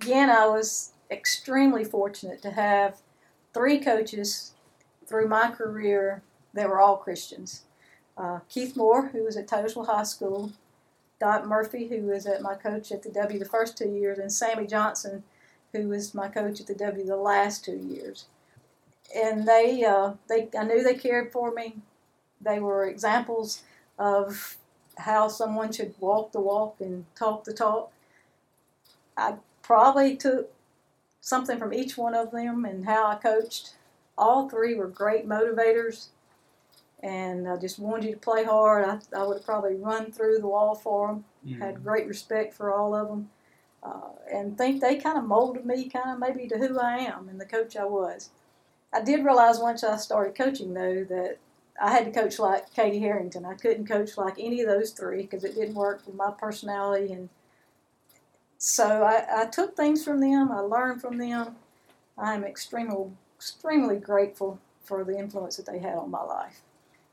Again, 0.01 0.29
I 0.29 0.46
was 0.48 0.93
extremely 1.12 1.84
fortunate 1.84 2.41
to 2.43 2.51
have 2.51 3.01
three 3.53 3.79
coaches 3.79 4.53
through 5.05 5.27
my 5.27 5.50
career, 5.51 6.22
that 6.53 6.67
were 6.67 6.81
all 6.81 6.98
Christians. 6.98 7.63
Uh, 8.17 8.39
Keith 8.50 8.75
Moore, 8.75 9.07
who 9.07 9.24
was 9.24 9.38
at 9.38 9.48
Taylorsville 9.48 9.86
High 9.86 10.03
School, 10.03 10.51
Dot 11.19 11.48
Murphy, 11.48 11.88
who 11.88 12.03
was 12.03 12.25
at 12.25 12.41
my 12.41 12.55
coach 12.55 12.91
at 12.91 13.03
the 13.03 13.12
W 13.12 13.39
the 13.39 13.46
first 13.46 13.77
two 13.77 13.89
years, 13.89 14.17
and 14.17 14.31
Sammy 14.31 14.67
Johnson, 14.67 15.24
who 15.74 15.88
was 15.88 16.13
my 16.13 16.27
coach 16.27 16.60
at 16.60 16.67
the 16.67 16.75
W 16.75 17.05
the 17.05 17.15
last 17.15 17.63
two 17.63 17.77
years. 17.77 18.25
And 19.15 19.47
they, 19.47 19.83
uh, 19.83 20.13
they, 20.27 20.49
I 20.57 20.63
knew 20.63 20.83
they 20.83 20.95
cared 20.95 21.31
for 21.31 21.53
me. 21.53 21.77
They 22.41 22.59
were 22.59 22.85
examples 22.85 23.63
of 23.97 24.57
how 24.97 25.27
someone 25.27 25.71
should 25.71 25.95
walk 25.99 26.31
the 26.31 26.41
walk 26.41 26.77
and 26.79 27.05
talk 27.15 27.43
the 27.43 27.53
talk. 27.53 27.91
I 29.15 29.35
probably 29.61 30.15
took 30.15 30.51
something 31.21 31.57
from 31.57 31.73
each 31.73 31.97
one 31.97 32.13
of 32.13 32.31
them 32.31 32.65
and 32.65 32.85
how 32.85 33.07
I 33.07 33.15
coached. 33.15 33.75
All 34.17 34.49
three 34.49 34.75
were 34.75 34.87
great 34.87 35.27
motivators, 35.27 36.07
and 37.03 37.47
I 37.47 37.57
just 37.57 37.77
wanted 37.77 38.05
you 38.05 38.13
to 38.13 38.19
play 38.19 38.43
hard. 38.43 38.85
I, 38.85 38.99
I 39.19 39.23
would 39.23 39.37
have 39.37 39.45
probably 39.45 39.75
run 39.75 40.11
through 40.11 40.39
the 40.39 40.47
wall 40.47 40.73
for 40.73 41.07
them. 41.07 41.25
Mm-hmm. 41.45 41.61
Had 41.61 41.83
great 41.83 42.07
respect 42.07 42.53
for 42.53 42.73
all 42.73 42.95
of 42.95 43.07
them, 43.07 43.29
uh, 43.83 44.09
and 44.33 44.57
think 44.57 44.81
they 44.81 44.95
kind 44.97 45.17
of 45.17 45.25
molded 45.25 45.65
me, 45.65 45.87
kind 45.89 46.09
of 46.11 46.19
maybe 46.19 46.47
to 46.47 46.57
who 46.57 46.79
I 46.79 46.97
am 46.97 47.29
and 47.29 47.39
the 47.39 47.45
coach 47.45 47.75
I 47.75 47.85
was. 47.85 48.31
I 48.94 49.01
did 49.01 49.25
realize 49.25 49.60
once 49.60 49.84
I 49.84 49.98
started 49.98 50.36
coaching 50.36 50.74
though 50.74 51.03
that 51.06 51.38
I 51.79 51.91
had 51.91 52.06
to 52.06 52.12
coach 52.12 52.39
like 52.39 52.74
Katie 52.74 53.00
Harrington. 53.00 53.46
I 53.46 53.53
couldn't 53.53 53.88
coach 53.88 54.17
like 54.17 54.36
any 54.39 54.62
of 54.62 54.67
those 54.67 54.91
three 54.91 55.24
because 55.24 55.44
it 55.44 55.56
didn't 55.56 55.75
work 55.75 56.01
with 56.06 56.15
my 56.15 56.32
personality. 56.32 57.13
And 57.13 57.29
so 58.58 59.03
I, 59.03 59.44
I 59.44 59.46
took 59.46 59.75
things 59.75 60.03
from 60.03 60.20
them. 60.20 60.51
I 60.51 60.60
learned 60.60 61.01
from 61.01 61.17
them. 61.17 61.56
I 62.17 62.34
am 62.34 62.44
extremely, 62.44 63.12
extremely 63.36 63.98
grateful 63.98 64.60
for 64.84 65.03
the 65.03 65.17
influence 65.17 65.58
that 65.58 65.67
they 65.67 65.79
had 65.79 65.98
on 65.98 66.10
my 66.10 66.24
life. 66.24 66.62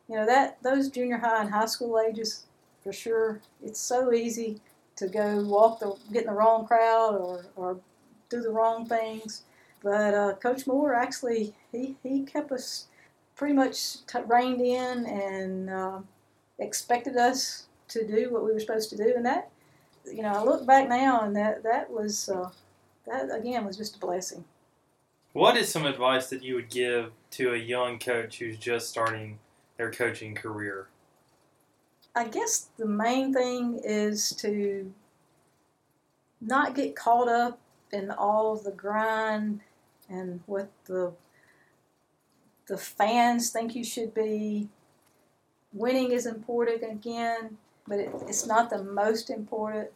You 0.08 0.16
know 0.16 0.26
that 0.26 0.62
those 0.62 0.88
junior 0.88 1.18
high 1.18 1.42
and 1.42 1.50
high 1.50 1.66
school 1.66 1.98
ages, 1.98 2.46
for 2.82 2.92
sure. 2.92 3.40
It's 3.62 3.80
so 3.80 4.12
easy 4.12 4.60
to 4.96 5.08
go 5.08 5.42
walk 5.42 5.80
the 5.80 5.96
get 6.12 6.22
in 6.22 6.28
the 6.28 6.34
wrong 6.34 6.66
crowd 6.66 7.16
or, 7.16 7.46
or 7.56 7.78
do 8.28 8.40
the 8.40 8.50
wrong 8.50 8.86
things. 8.86 9.42
But 9.84 10.14
uh, 10.14 10.32
Coach 10.36 10.66
Moore 10.66 10.94
actually 10.94 11.54
he, 11.70 11.96
he 12.02 12.22
kept 12.24 12.50
us 12.50 12.86
pretty 13.36 13.52
much 13.54 14.06
t- 14.06 14.18
reined 14.26 14.62
in 14.62 15.04
and 15.04 15.68
uh, 15.68 15.98
expected 16.58 17.16
us 17.16 17.66
to 17.88 18.06
do 18.06 18.32
what 18.32 18.44
we 18.44 18.52
were 18.52 18.60
supposed 18.60 18.88
to 18.90 18.96
do. 18.96 19.12
And 19.14 19.26
that, 19.26 19.50
you 20.10 20.22
know, 20.22 20.32
I 20.32 20.42
look 20.42 20.66
back 20.66 20.88
now 20.88 21.20
and 21.20 21.36
that 21.36 21.62
that 21.64 21.90
was 21.90 22.30
uh, 22.30 22.48
that 23.06 23.30
again 23.30 23.66
was 23.66 23.76
just 23.76 23.96
a 23.96 23.98
blessing. 23.98 24.44
What 25.34 25.56
is 25.56 25.68
some 25.68 25.84
advice 25.84 26.28
that 26.30 26.42
you 26.42 26.54
would 26.54 26.70
give 26.70 27.10
to 27.32 27.52
a 27.52 27.58
young 27.58 27.98
coach 27.98 28.38
who's 28.38 28.56
just 28.56 28.88
starting 28.88 29.38
their 29.76 29.90
coaching 29.90 30.34
career? 30.34 30.88
I 32.14 32.28
guess 32.28 32.68
the 32.78 32.86
main 32.86 33.34
thing 33.34 33.80
is 33.84 34.30
to 34.36 34.92
not 36.40 36.74
get 36.74 36.94
caught 36.94 37.28
up 37.28 37.58
in 37.92 38.10
all 38.12 38.56
the 38.56 38.70
grind 38.70 39.60
and 40.08 40.40
what 40.46 40.70
the 40.86 41.12
the 42.66 42.78
fans 42.78 43.50
think 43.50 43.74
you 43.74 43.84
should 43.84 44.14
be. 44.14 44.68
Winning 45.72 46.12
is 46.12 46.24
important 46.24 46.82
again, 46.82 47.58
but 47.86 47.98
it, 47.98 48.10
it's 48.26 48.46
not 48.46 48.70
the 48.70 48.82
most 48.82 49.28
important. 49.28 49.90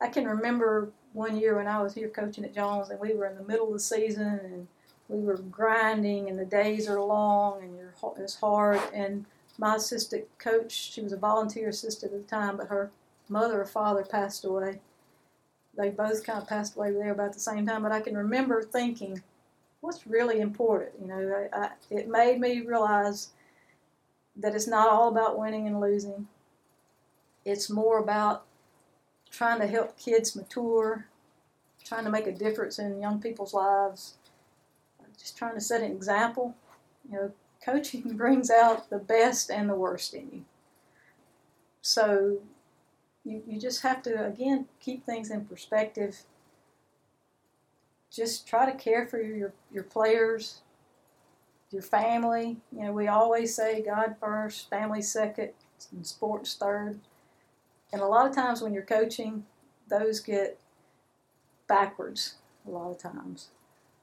I 0.00 0.08
can 0.08 0.26
remember 0.26 0.90
one 1.12 1.36
year 1.36 1.56
when 1.56 1.66
I 1.66 1.82
was 1.82 1.94
here 1.94 2.08
coaching 2.08 2.44
at 2.44 2.54
Jones, 2.54 2.88
and 2.88 3.00
we 3.00 3.12
were 3.12 3.26
in 3.26 3.36
the 3.36 3.42
middle 3.42 3.66
of 3.66 3.72
the 3.74 3.80
season, 3.80 4.40
and 4.42 4.68
we 5.08 5.20
were 5.20 5.36
grinding, 5.36 6.28
and 6.28 6.38
the 6.38 6.44
days 6.44 6.88
are 6.88 7.00
long, 7.00 7.62
and 7.62 7.76
you're, 7.76 7.92
it's 8.16 8.36
hard. 8.36 8.80
And 8.94 9.26
my 9.58 9.76
assistant 9.76 10.26
coach, 10.38 10.72
she 10.72 11.02
was 11.02 11.12
a 11.12 11.16
volunteer 11.16 11.68
assistant 11.68 12.12
at 12.14 12.22
the 12.22 12.26
time, 12.26 12.56
but 12.56 12.68
her 12.68 12.90
mother 13.28 13.60
or 13.60 13.66
father 13.66 14.04
passed 14.04 14.44
away. 14.44 14.80
They 15.80 15.88
both 15.88 16.24
kind 16.24 16.38
of 16.38 16.46
passed 16.46 16.76
away 16.76 16.92
there 16.92 17.12
about 17.12 17.32
the 17.32 17.40
same 17.40 17.66
time, 17.66 17.82
but 17.82 17.92
I 17.92 18.00
can 18.00 18.16
remember 18.16 18.62
thinking, 18.62 19.22
what's 19.80 20.06
really 20.06 20.40
important. 20.40 20.92
You 21.00 21.08
know, 21.08 21.48
I, 21.52 21.58
I, 21.58 21.70
it 21.90 22.06
made 22.06 22.38
me 22.38 22.60
realize 22.60 23.30
that 24.36 24.54
it's 24.54 24.66
not 24.66 24.90
all 24.90 25.08
about 25.08 25.38
winning 25.38 25.66
and 25.66 25.80
losing. 25.80 26.28
It's 27.46 27.70
more 27.70 27.98
about 27.98 28.44
trying 29.30 29.60
to 29.60 29.66
help 29.66 29.98
kids 29.98 30.36
mature, 30.36 31.06
trying 31.82 32.04
to 32.04 32.10
make 32.10 32.26
a 32.26 32.32
difference 32.32 32.78
in 32.78 33.00
young 33.00 33.18
people's 33.18 33.54
lives, 33.54 34.16
just 35.18 35.38
trying 35.38 35.54
to 35.54 35.62
set 35.62 35.80
an 35.80 35.92
example. 35.92 36.54
You 37.08 37.16
know, 37.16 37.32
coaching 37.64 38.02
brings 38.18 38.50
out 38.50 38.90
the 38.90 38.98
best 38.98 39.50
and 39.50 39.70
the 39.70 39.74
worst 39.74 40.12
in 40.12 40.28
you. 40.30 40.44
So 41.80 42.40
you, 43.24 43.42
you 43.46 43.60
just 43.60 43.82
have 43.82 44.02
to, 44.02 44.26
again, 44.26 44.66
keep 44.80 45.04
things 45.04 45.30
in 45.30 45.44
perspective 45.44 46.24
just 48.10 48.46
try 48.46 48.70
to 48.70 48.76
care 48.76 49.06
for 49.06 49.20
your 49.20 49.52
your 49.72 49.84
players, 49.84 50.60
your 51.70 51.82
family. 51.82 52.56
You 52.72 52.84
know, 52.84 52.92
we 52.92 53.08
always 53.08 53.54
say 53.54 53.82
God 53.82 54.16
first, 54.20 54.68
family 54.68 55.02
second, 55.02 55.50
and 55.92 56.06
sports 56.06 56.54
third. 56.54 57.00
And 57.92 58.02
a 58.02 58.06
lot 58.06 58.26
of 58.26 58.34
times 58.34 58.62
when 58.62 58.72
you're 58.72 58.82
coaching, 58.82 59.44
those 59.88 60.20
get 60.20 60.58
backwards 61.66 62.34
a 62.66 62.70
lot 62.70 62.90
of 62.90 62.98
times. 62.98 63.48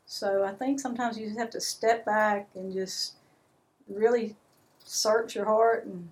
So 0.05 0.43
I 0.43 0.51
think 0.53 0.79
sometimes 0.79 1.17
you 1.17 1.27
just 1.27 1.39
have 1.39 1.49
to 1.51 1.61
step 1.61 2.05
back 2.05 2.47
and 2.55 2.73
just 2.73 3.13
really 3.89 4.35
search 4.79 5.35
your 5.35 5.45
heart 5.45 5.85
and 5.85 6.09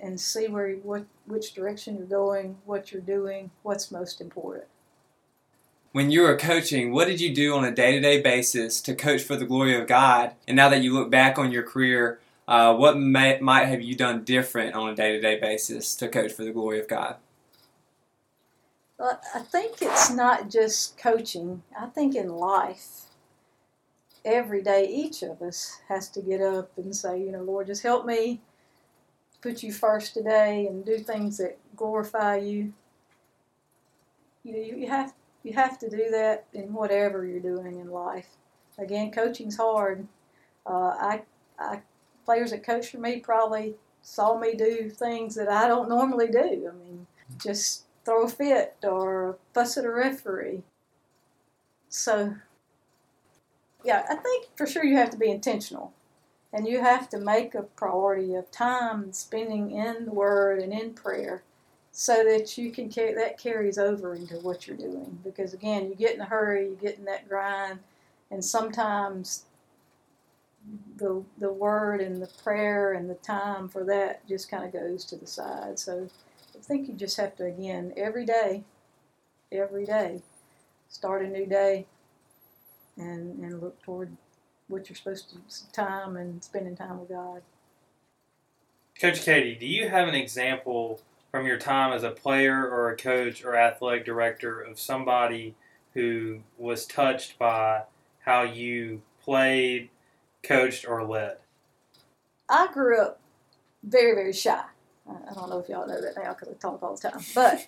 and 0.00 0.20
see 0.20 0.48
where 0.48 0.74
what 0.76 1.04
which 1.26 1.54
direction 1.54 1.96
you're 1.96 2.06
going, 2.06 2.56
what 2.64 2.92
you're 2.92 3.02
doing, 3.02 3.50
what's 3.62 3.90
most 3.90 4.20
important 4.20 4.66
when 5.92 6.10
you 6.10 6.22
were 6.22 6.36
coaching, 6.36 6.90
what 6.92 7.06
did 7.06 7.20
you 7.20 7.34
do 7.34 7.54
on 7.54 7.64
a 7.64 7.70
day 7.70 7.92
to 7.92 8.00
day 8.00 8.20
basis 8.20 8.80
to 8.80 8.94
coach 8.94 9.22
for 9.22 9.36
the 9.36 9.44
glory 9.44 9.78
of 9.78 9.86
God? 9.86 10.32
And 10.48 10.56
now 10.56 10.68
that 10.70 10.82
you 10.82 10.92
look 10.92 11.10
back 11.10 11.38
on 11.38 11.52
your 11.52 11.62
career, 11.62 12.18
uh, 12.48 12.74
what 12.74 12.98
may, 12.98 13.38
might 13.40 13.66
have 13.66 13.82
you 13.82 13.94
done 13.94 14.24
different 14.24 14.74
on 14.74 14.88
a 14.88 14.94
day 14.94 15.12
to 15.12 15.20
day 15.20 15.38
basis 15.38 15.94
to 15.96 16.08
coach 16.08 16.32
for 16.32 16.44
the 16.44 16.50
glory 16.50 16.80
of 16.80 16.88
God? 16.88 17.16
Well, 18.98 19.20
I 19.34 19.40
think 19.40 19.82
it's 19.82 20.10
not 20.10 20.48
just 20.48 20.96
coaching. 20.96 21.62
I 21.78 21.86
think 21.86 22.14
in 22.14 22.28
life, 22.28 23.06
every 24.24 24.62
day, 24.62 24.86
each 24.86 25.22
of 25.22 25.42
us 25.42 25.80
has 25.88 26.08
to 26.10 26.22
get 26.22 26.40
up 26.40 26.70
and 26.78 26.94
say, 26.94 27.20
you 27.20 27.32
know, 27.32 27.42
Lord, 27.42 27.66
just 27.66 27.82
help 27.82 28.06
me 28.06 28.40
put 29.42 29.62
you 29.62 29.72
first 29.72 30.14
today 30.14 30.66
and 30.68 30.86
do 30.86 30.98
things 30.98 31.38
that 31.38 31.58
glorify 31.76 32.36
you. 32.36 32.72
You 34.44 34.52
know, 34.52 34.76
you 34.78 34.88
have 34.88 35.12
you 35.42 35.52
have 35.54 35.78
to 35.80 35.90
do 35.90 36.08
that 36.10 36.46
in 36.54 36.72
whatever 36.72 37.26
you're 37.26 37.40
doing 37.40 37.80
in 37.80 37.90
life. 37.90 38.28
Again, 38.78 39.10
coaching's 39.10 39.56
hard. 39.56 40.06
Uh, 40.64 40.94
I, 40.98 41.22
I, 41.58 41.82
players 42.24 42.52
that 42.52 42.64
coach 42.64 42.90
for 42.90 42.98
me 42.98 43.18
probably 43.18 43.74
saw 44.02 44.38
me 44.38 44.54
do 44.54 44.88
things 44.88 45.34
that 45.34 45.48
I 45.48 45.66
don't 45.66 45.88
normally 45.88 46.28
do. 46.28 46.70
I 46.70 46.74
mean, 46.76 47.06
just 47.42 47.84
throw 48.04 48.24
a 48.24 48.28
fit 48.28 48.76
or 48.82 49.36
fuss 49.52 49.76
at 49.76 49.84
a 49.84 49.90
referee. 49.90 50.62
So, 51.88 52.36
yeah, 53.84 54.04
I 54.08 54.14
think 54.14 54.46
for 54.56 54.66
sure 54.66 54.84
you 54.84 54.96
have 54.96 55.10
to 55.10 55.18
be 55.18 55.30
intentional. 55.30 55.92
And 56.52 56.66
you 56.68 56.80
have 56.80 57.08
to 57.10 57.18
make 57.18 57.54
a 57.54 57.62
priority 57.62 58.34
of 58.34 58.50
time 58.50 59.12
spending 59.12 59.70
in 59.70 60.06
the 60.06 60.12
Word 60.12 60.60
and 60.60 60.72
in 60.72 60.94
prayer 60.94 61.42
so 61.92 62.24
that 62.24 62.56
you 62.56 62.72
can 62.72 62.88
carry 62.88 63.14
that 63.14 63.38
carries 63.38 63.78
over 63.78 64.14
into 64.14 64.36
what 64.36 64.66
you're 64.66 64.76
doing. 64.76 65.20
Because 65.22 65.52
again 65.54 65.88
you 65.90 65.94
get 65.94 66.14
in 66.14 66.20
a 66.22 66.26
hurry 66.26 66.64
you 66.64 66.78
get 66.80 66.98
in 66.98 67.04
that 67.04 67.28
grind 67.28 67.80
and 68.30 68.44
sometimes 68.44 69.44
the 70.96 71.22
the 71.38 71.52
word 71.52 72.00
and 72.00 72.22
the 72.22 72.30
prayer 72.42 72.92
and 72.92 73.10
the 73.10 73.14
time 73.16 73.68
for 73.68 73.84
that 73.84 74.26
just 74.28 74.50
kind 74.50 74.64
of 74.64 74.72
goes 74.72 75.04
to 75.04 75.16
the 75.16 75.26
side. 75.26 75.78
So 75.78 76.08
i 76.56 76.62
think 76.62 76.88
you 76.88 76.94
just 76.94 77.16
have 77.18 77.36
to 77.36 77.44
again 77.44 77.92
every 77.96 78.24
day 78.26 78.64
every 79.52 79.84
day 79.84 80.22
start 80.88 81.24
a 81.24 81.28
new 81.28 81.46
day 81.46 81.86
and 82.96 83.38
and 83.40 83.60
look 83.60 83.80
toward 83.82 84.16
what 84.72 84.88
you're 84.88 84.96
supposed 84.96 85.30
to 85.30 85.72
time 85.72 86.16
and 86.16 86.42
spending 86.42 86.76
time 86.76 86.98
with 86.98 87.08
god 87.08 87.42
coach 89.00 89.22
katie 89.22 89.54
do 89.54 89.66
you 89.66 89.88
have 89.88 90.08
an 90.08 90.14
example 90.14 91.00
from 91.30 91.46
your 91.46 91.58
time 91.58 91.92
as 91.92 92.04
a 92.04 92.10
player 92.10 92.68
or 92.68 92.90
a 92.90 92.96
coach 92.96 93.42
or 93.42 93.56
athletic 93.56 94.04
director 94.04 94.60
of 94.60 94.78
somebody 94.78 95.54
who 95.94 96.40
was 96.58 96.86
touched 96.86 97.38
by 97.38 97.82
how 98.20 98.42
you 98.42 99.02
played, 99.22 99.88
coached, 100.42 100.86
or 100.86 101.04
led? 101.04 101.38
I 102.48 102.68
grew 102.72 103.00
up 103.00 103.20
very, 103.82 104.14
very 104.14 104.32
shy. 104.32 104.62
I 105.08 105.34
don't 105.34 105.50
know 105.50 105.58
if 105.58 105.68
y'all 105.68 105.86
know 105.86 106.00
that 106.00 106.16
now 106.16 106.34
because 106.34 106.48
I 106.48 106.52
talk 106.52 106.82
all 106.82 106.96
the 106.96 107.10
time. 107.10 107.20
But 107.34 107.66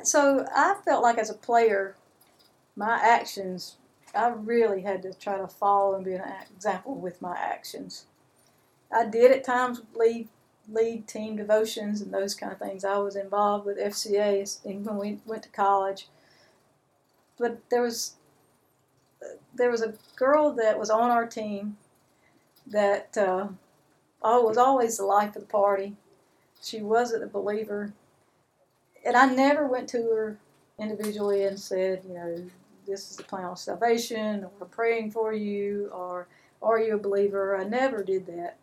so 0.06 0.46
I 0.54 0.76
felt 0.84 1.02
like 1.02 1.18
as 1.18 1.30
a 1.30 1.34
player, 1.34 1.94
my 2.74 2.98
actions 3.00 3.76
I 4.16 4.28
really 4.28 4.82
had 4.82 5.02
to 5.02 5.12
try 5.12 5.38
to 5.38 5.46
follow 5.46 5.94
and 5.94 6.04
be 6.04 6.14
an 6.14 6.24
example 6.54 6.94
with 6.94 7.20
my 7.20 7.36
actions. 7.36 8.06
I 8.92 9.06
did 9.06 9.30
at 9.30 9.44
times 9.44 9.82
lead 9.94 10.28
lead 10.68 11.06
team 11.06 11.36
devotions 11.36 12.00
and 12.00 12.12
those 12.12 12.34
kind 12.34 12.52
of 12.52 12.58
things. 12.58 12.84
I 12.84 12.98
was 12.98 13.16
involved 13.16 13.66
with 13.66 13.78
FCA 13.78 14.58
when 14.64 14.96
we 14.96 15.20
went 15.24 15.44
to 15.44 15.48
college. 15.50 16.08
But 17.38 17.60
there 17.70 17.82
was 17.82 18.14
there 19.54 19.70
was 19.70 19.82
a 19.82 19.94
girl 20.16 20.52
that 20.52 20.78
was 20.78 20.90
on 20.90 21.10
our 21.10 21.26
team 21.26 21.76
that 22.66 23.16
uh, 23.16 23.48
was 24.22 24.56
always 24.56 24.96
the 24.96 25.04
life 25.04 25.36
of 25.36 25.42
the 25.42 25.48
party. 25.48 25.96
She 26.62 26.80
wasn't 26.80 27.24
a 27.24 27.28
believer, 27.28 27.92
and 29.04 29.16
I 29.16 29.26
never 29.26 29.66
went 29.66 29.88
to 29.90 29.98
her 29.98 30.38
individually 30.78 31.44
and 31.44 31.58
said, 31.58 32.02
you 32.06 32.14
know, 32.14 32.50
this 32.86 33.10
is 33.10 33.16
the 33.16 33.24
plan 33.24 33.44
of 33.44 33.58
salvation, 33.58 34.46
or 34.60 34.66
praying 34.66 35.10
for 35.10 35.32
you, 35.32 35.90
or 35.92 36.28
are 36.62 36.78
you 36.78 36.94
a 36.94 36.98
believer? 36.98 37.56
I 37.56 37.64
never 37.64 38.02
did 38.02 38.26
that, 38.26 38.56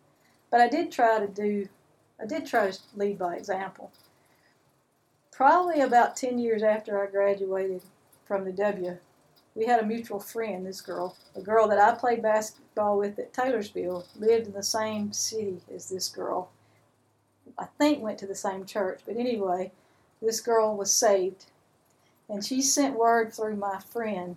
but 0.50 0.60
I 0.60 0.68
did 0.68 0.90
try 0.90 1.18
to 1.18 1.28
do. 1.28 1.68
I 2.20 2.26
did 2.26 2.46
try 2.46 2.70
to 2.70 2.78
lead 2.96 3.18
by 3.18 3.36
example. 3.36 3.90
Probably 5.32 5.80
about 5.80 6.16
ten 6.16 6.38
years 6.38 6.62
after 6.62 7.02
I 7.02 7.10
graduated 7.10 7.82
from 8.24 8.44
the 8.44 8.52
W, 8.52 8.98
we 9.54 9.66
had 9.66 9.80
a 9.80 9.86
mutual 9.86 10.20
friend, 10.20 10.66
this 10.66 10.80
girl, 10.80 11.16
a 11.36 11.40
girl 11.40 11.68
that 11.68 11.78
I 11.78 11.94
played 11.94 12.22
basketball 12.22 12.98
with 12.98 13.18
at 13.18 13.32
Taylorsville, 13.32 14.06
lived 14.16 14.46
in 14.46 14.52
the 14.52 14.62
same 14.62 15.12
city 15.12 15.60
as 15.74 15.88
this 15.88 16.08
girl. 16.08 16.50
I 17.58 17.66
think 17.78 18.02
went 18.02 18.18
to 18.18 18.26
the 18.26 18.34
same 18.34 18.64
church, 18.64 19.00
but 19.06 19.16
anyway, 19.16 19.72
this 20.20 20.40
girl 20.40 20.76
was 20.76 20.92
saved. 20.92 21.46
And 22.28 22.44
she 22.44 22.62
sent 22.62 22.98
word 22.98 23.32
through 23.32 23.56
my 23.56 23.80
friend 23.80 24.36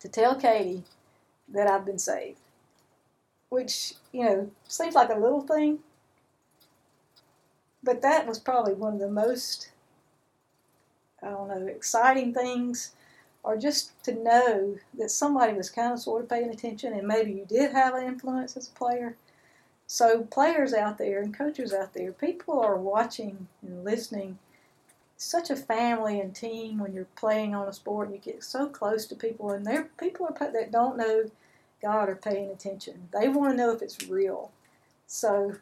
to 0.00 0.08
tell 0.08 0.34
Katie 0.34 0.84
that 1.48 1.66
I've 1.66 1.84
been 1.84 1.98
saved. 1.98 2.38
Which, 3.50 3.94
you 4.12 4.24
know, 4.24 4.50
seems 4.66 4.94
like 4.94 5.10
a 5.10 5.18
little 5.18 5.42
thing, 5.42 5.80
but 7.82 8.02
that 8.02 8.26
was 8.26 8.38
probably 8.38 8.72
one 8.72 8.94
of 8.94 8.98
the 8.98 9.10
most, 9.10 9.70
I 11.22 11.28
don't 11.28 11.48
know, 11.48 11.66
exciting 11.66 12.32
things 12.32 12.92
or 13.44 13.58
just 13.58 14.02
to 14.04 14.14
know 14.14 14.78
that 14.98 15.10
somebody 15.10 15.52
was 15.52 15.68
kind 15.68 15.92
of 15.92 16.00
sort 16.00 16.22
of 16.22 16.30
paying 16.30 16.48
attention 16.48 16.94
and 16.94 17.06
maybe 17.06 17.32
you 17.32 17.44
did 17.46 17.72
have 17.72 17.94
an 17.94 18.04
influence 18.04 18.56
as 18.56 18.68
a 18.68 18.72
player. 18.72 19.16
So, 19.86 20.22
players 20.22 20.72
out 20.72 20.96
there 20.96 21.20
and 21.20 21.36
coaches 21.36 21.74
out 21.74 21.92
there, 21.92 22.10
people 22.10 22.58
are 22.58 22.76
watching 22.76 23.48
and 23.60 23.84
listening. 23.84 24.38
Such 25.16 25.50
a 25.50 25.56
family 25.56 26.20
and 26.20 26.34
team 26.34 26.78
when 26.78 26.92
you're 26.92 27.06
playing 27.16 27.54
on 27.54 27.68
a 27.68 27.72
sport, 27.72 28.08
and 28.08 28.16
you 28.16 28.20
get 28.20 28.42
so 28.42 28.66
close 28.66 29.06
to 29.06 29.14
people, 29.14 29.50
and 29.50 29.64
there 29.64 29.90
people 29.98 30.26
are 30.26 30.52
that 30.52 30.72
don't 30.72 30.96
know 30.96 31.30
God 31.80 32.08
are 32.08 32.16
paying 32.16 32.50
attention. 32.50 33.08
They 33.12 33.28
want 33.28 33.52
to 33.52 33.56
know 33.56 33.70
if 33.70 33.82
it's 33.82 34.08
real. 34.08 34.50
So, 35.06 35.56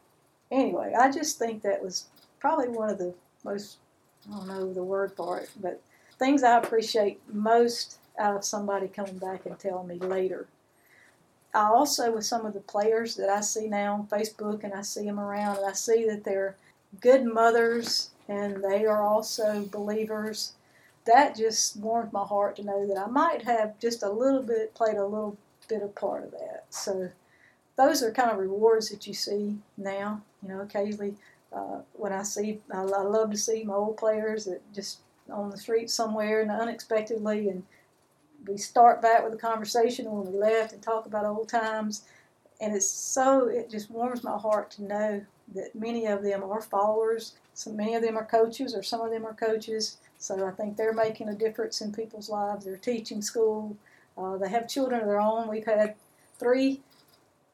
anyway, 0.51 0.95
I 0.99 1.11
just 1.11 1.39
think 1.39 1.63
that 1.63 1.83
was 1.83 2.07
probably 2.39 2.69
one 2.69 2.91
of 2.91 2.99
the 2.99 3.15
most 3.45 3.79
I 4.29 4.37
don't 4.37 4.47
know 4.47 4.73
the 4.73 4.85
word 4.85 5.13
for 5.17 5.39
it, 5.41 5.51
but 5.61 5.81
things 6.19 6.45
I 6.45 6.59
appreciate 6.59 7.21
most 7.33 7.99
out 8.19 8.37
of 8.37 8.45
somebody 8.45 8.87
coming 8.87 9.19
back 9.19 9.47
and 9.47 9.59
telling 9.59 9.89
me 9.89 9.99
later. 9.99 10.47
I 11.53 11.65
also, 11.65 12.13
with 12.13 12.25
some 12.25 12.47
of 12.47 12.55
the 12.55 12.61
players 12.61 13.17
that 13.17 13.29
I 13.29 13.41
see 13.41 13.67
now 13.67 13.95
on 13.95 14.07
Facebook 14.07 14.63
and 14.65 14.73
I 14.73 14.83
see 14.83 15.05
them 15.05 15.19
around, 15.19 15.57
and 15.59 15.67
I 15.67 15.73
see 15.73 16.07
that 16.07 16.25
they're 16.25 16.57
good 17.01 17.25
mothers 17.25 18.11
and 18.29 18.63
they 18.63 18.85
are 18.87 19.03
also 19.03 19.67
believers. 19.71 20.55
That 21.05 21.37
just 21.37 21.77
warms 21.77 22.13
my 22.13 22.25
heart 22.25 22.57
to 22.57 22.65
know 22.65 22.87
that 22.87 22.99
I 22.99 23.07
might 23.07 23.43
have 23.43 23.79
just 23.81 24.03
a 24.03 24.11
little 24.11 24.43
bit 24.43 24.75
played 24.75 24.97
a 24.97 25.05
little 25.05 25.37
bit 25.69 25.83
of 25.83 25.95
part 25.95 26.25
of 26.25 26.31
that. 26.33 26.65
So 26.71 27.11
those 27.77 28.03
are 28.03 28.13
kind 28.13 28.31
of 28.31 28.39
rewards 28.39 28.91
that 28.91 29.07
you 29.07 29.15
see 29.15 29.57
now. 29.77 30.23
You 30.43 30.51
know, 30.51 30.61
occasionally 30.61 31.17
uh, 31.53 31.81
when 31.95 32.13
I 32.13 32.23
see, 32.23 32.61
I, 32.73 32.83
I 32.83 33.03
love 33.03 33.31
to 33.33 33.37
see 33.37 33.65
my 33.65 33.75
old 33.75 33.97
players 33.97 34.45
that 34.45 34.61
just 34.73 34.99
on 35.31 35.51
the 35.51 35.57
street 35.57 35.91
somewhere 35.91 36.41
and 36.41 36.51
unexpectedly 36.51 37.49
and 37.49 37.63
we 38.47 38.57
start 38.57 39.01
back 39.01 39.23
with 39.23 39.33
a 39.33 39.37
conversation 39.37 40.11
when 40.11 40.33
we 40.33 40.39
left 40.39 40.73
and 40.73 40.83
talk 40.83 41.07
about 41.07 41.25
old 41.25 41.49
times 41.49 42.03
and 42.61 42.75
it's 42.75 42.89
so 42.89 43.47
it 43.47 43.71
just 43.71 43.91
warms 43.91 44.25
my 44.25 44.37
heart 44.37 44.71
to 44.71 44.83
know 44.83 45.25
that 45.55 45.75
many 45.75 46.07
of 46.07 46.23
them 46.23 46.43
are 46.43 46.61
followers 46.61 47.35
so 47.55 47.71
many 47.71 47.95
of 47.95 48.03
them 48.03 48.17
are 48.17 48.25
coaches 48.25 48.75
or 48.75 48.83
some 48.83 49.01
of 49.01 49.11
them 49.11 49.27
are 49.27 49.35
coaches 49.35 49.99
so 50.19 50.47
i 50.47 50.51
think 50.51 50.77
they're 50.77 50.93
making 50.93 51.29
a 51.29 51.35
difference 51.35 51.81
in 51.81 51.93
people's 51.93 52.29
lives 52.29 52.65
they're 52.65 52.77
teaching 52.77 53.23
school 53.23 53.77
uh, 54.19 54.37
they 54.37 54.49
have 54.49 54.69
children 54.69 55.01
of 55.01 55.07
their 55.07 55.21
own 55.21 55.49
we've 55.49 55.67
had 55.67 55.95
three 56.39 56.81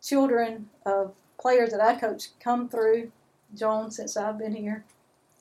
children 0.03 0.69
of 0.87 1.13
players 1.41 1.71
that 1.71 1.81
i 1.81 1.95
coach 1.95 2.29
come 2.41 2.69
through 2.69 3.11
Jones 3.55 3.97
since 3.97 4.17
i've 4.17 4.39
been 4.39 4.55
here 4.55 4.85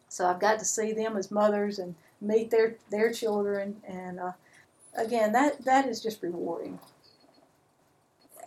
so 0.09 0.25
i've 0.27 0.39
got 0.39 0.59
to 0.59 0.65
see 0.65 0.93
them 0.93 1.17
as 1.17 1.31
mothers 1.31 1.79
and 1.79 1.95
meet 2.21 2.51
their 2.51 2.75
their 2.89 3.11
children, 3.11 3.77
and 3.87 4.19
uh, 4.19 4.31
again, 4.95 5.31
that 5.33 5.63
that 5.65 5.87
is 5.87 6.01
just 6.01 6.21
rewarding. 6.21 6.79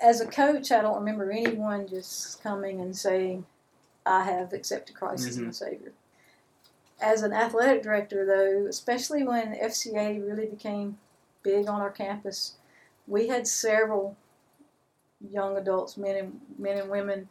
As 0.03 0.21
a 0.21 0.27
coach, 0.27 0.73
I 0.73 0.81
don't 0.81 0.99
remember 0.99 1.31
anyone 1.31 1.87
just 1.87 2.43
coming 2.43 2.81
and 2.81 2.97
saying, 2.97 3.47
"I 4.05 4.25
have 4.25 4.53
accepted 4.53 4.97
Christ 4.97 5.23
mm-hmm. 5.23 5.29
as 5.29 5.37
my 5.37 5.43
mm-hmm. 5.45 5.51
Savior." 5.53 5.93
As 7.01 7.23
an 7.23 7.33
athletic 7.33 7.83
director, 7.83 8.27
though, 8.27 8.67
especially 8.69 9.23
when 9.23 9.55
FCA 9.55 10.25
really 10.25 10.47
became 10.47 10.99
big 11.43 11.67
on 11.67 11.81
our 11.81 11.91
campus, 11.91 12.57
we 13.07 13.29
had 13.29 13.47
several 13.47 14.17
young 15.21 15.57
adults, 15.57 15.97
men 15.97 16.17
and 16.17 16.41
men 16.59 16.79
and 16.79 16.91
women, 16.91 17.29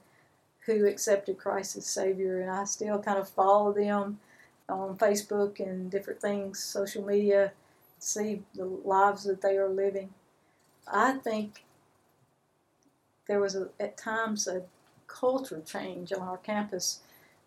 who 0.66 0.86
accepted 0.86 1.38
Christ 1.38 1.78
as 1.78 1.86
Savior, 1.86 2.42
and 2.42 2.52
I 2.52 2.64
still 2.64 3.00
kind 3.00 3.18
of 3.18 3.30
follow 3.30 3.72
them 3.74 4.20
on 4.68 4.98
Facebook 4.98 5.60
and 5.60 5.90
different 5.90 6.22
things, 6.22 6.64
social 6.64 7.04
media, 7.04 7.54
see 7.98 8.44
the 8.56 8.66
lives 8.66 9.24
that 9.24 9.42
they 9.42 9.58
are 9.58 9.70
living. 9.70 10.14
I 10.88 11.14
think 11.14 11.64
there 13.28 13.40
was 13.40 13.56
a, 13.56 13.70
at 13.80 13.98
times 13.98 14.48
a 14.48 14.64
culture 15.08 15.62
change 15.66 16.14
on 16.14 16.22
our 16.22 16.38
campus 16.38 17.00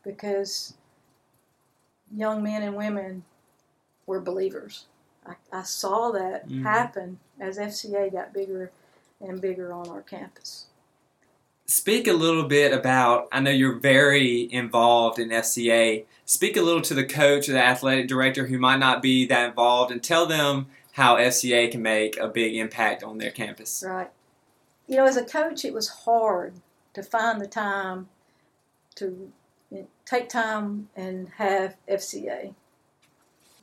because 0.05 0.75
young 2.15 2.43
men 2.43 2.63
and 2.63 2.77
women 2.77 3.25
were 4.07 4.21
believers. 4.21 4.87
I, 5.27 5.35
I 5.53 5.63
saw 5.63 6.11
that 6.13 6.49
mm-hmm. 6.49 6.65
happen 6.65 7.19
as 7.41 7.59
FCA 7.59 8.13
got 8.13 8.33
bigger 8.33 8.73
and 9.21 9.41
bigger 9.41 9.73
on 9.73 9.89
our 9.89 10.03
campus 10.03 10.67
speak 11.73 12.07
a 12.07 12.13
little 12.13 12.45
bit 12.45 12.73
about 12.73 13.29
i 13.33 13.41
know 13.41 13.51
you're 13.51 13.79
very 13.79 14.53
involved 14.53 15.19
in 15.19 15.31
fca 15.31 16.05
speak 16.27 16.57
a 16.57 16.63
little 16.63 16.83
to 16.83 16.93
the 16.93 17.05
coach 17.05 17.49
or 17.49 17.53
the 17.53 17.63
athletic 17.63 18.09
director 18.09 18.47
who 18.47 18.59
might 18.59 18.79
not 18.79 19.01
be 19.01 19.27
that 19.27 19.49
involved 19.49 19.91
and 19.91 20.03
tell 20.03 20.27
them 20.27 20.67
how 20.93 21.17
fca 21.17 21.71
can 21.71 21.81
make 21.81 22.17
a 22.19 22.29
big 22.29 22.55
impact 22.57 23.03
on 23.03 23.19
their 23.19 23.31
campus 23.31 23.83
right 23.87 24.11
you 24.87 24.97
know 24.97 25.07
as 25.07 25.17
a 25.17 25.25
coach 25.25 25.65
it 25.65 25.73
was 25.73 25.89
hard 25.89 26.55
to 26.93 27.03
find 27.03 27.41
the 27.41 27.47
time 27.47 28.09
to 28.95 29.33
take 30.05 30.29
time 30.29 30.89
and 30.97 31.29
have 31.37 31.77
fca 31.89 32.55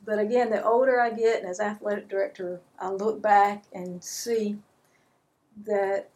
but 0.04 0.18
again 0.18 0.50
the 0.50 0.64
older 0.64 1.00
i 1.00 1.10
get 1.10 1.40
and 1.40 1.48
as 1.48 1.60
athletic 1.60 2.08
director 2.08 2.60
i 2.78 2.88
look 2.88 3.20
back 3.20 3.64
and 3.72 4.02
see 4.02 4.58
that 5.66 6.08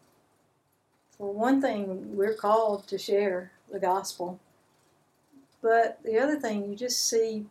for 1.16 1.33
one 1.33 1.61
thing, 1.61 2.16
we're 2.16 2.35
called 2.35 2.88
to 2.88 2.98
share 2.98 3.52
the 3.70 3.78
gospel. 3.78 4.40
But 5.62 6.00
the 6.04 6.18
other 6.18 6.38
thing, 6.38 6.68
you 6.68 6.76
just 6.76 7.09
see 7.09 7.46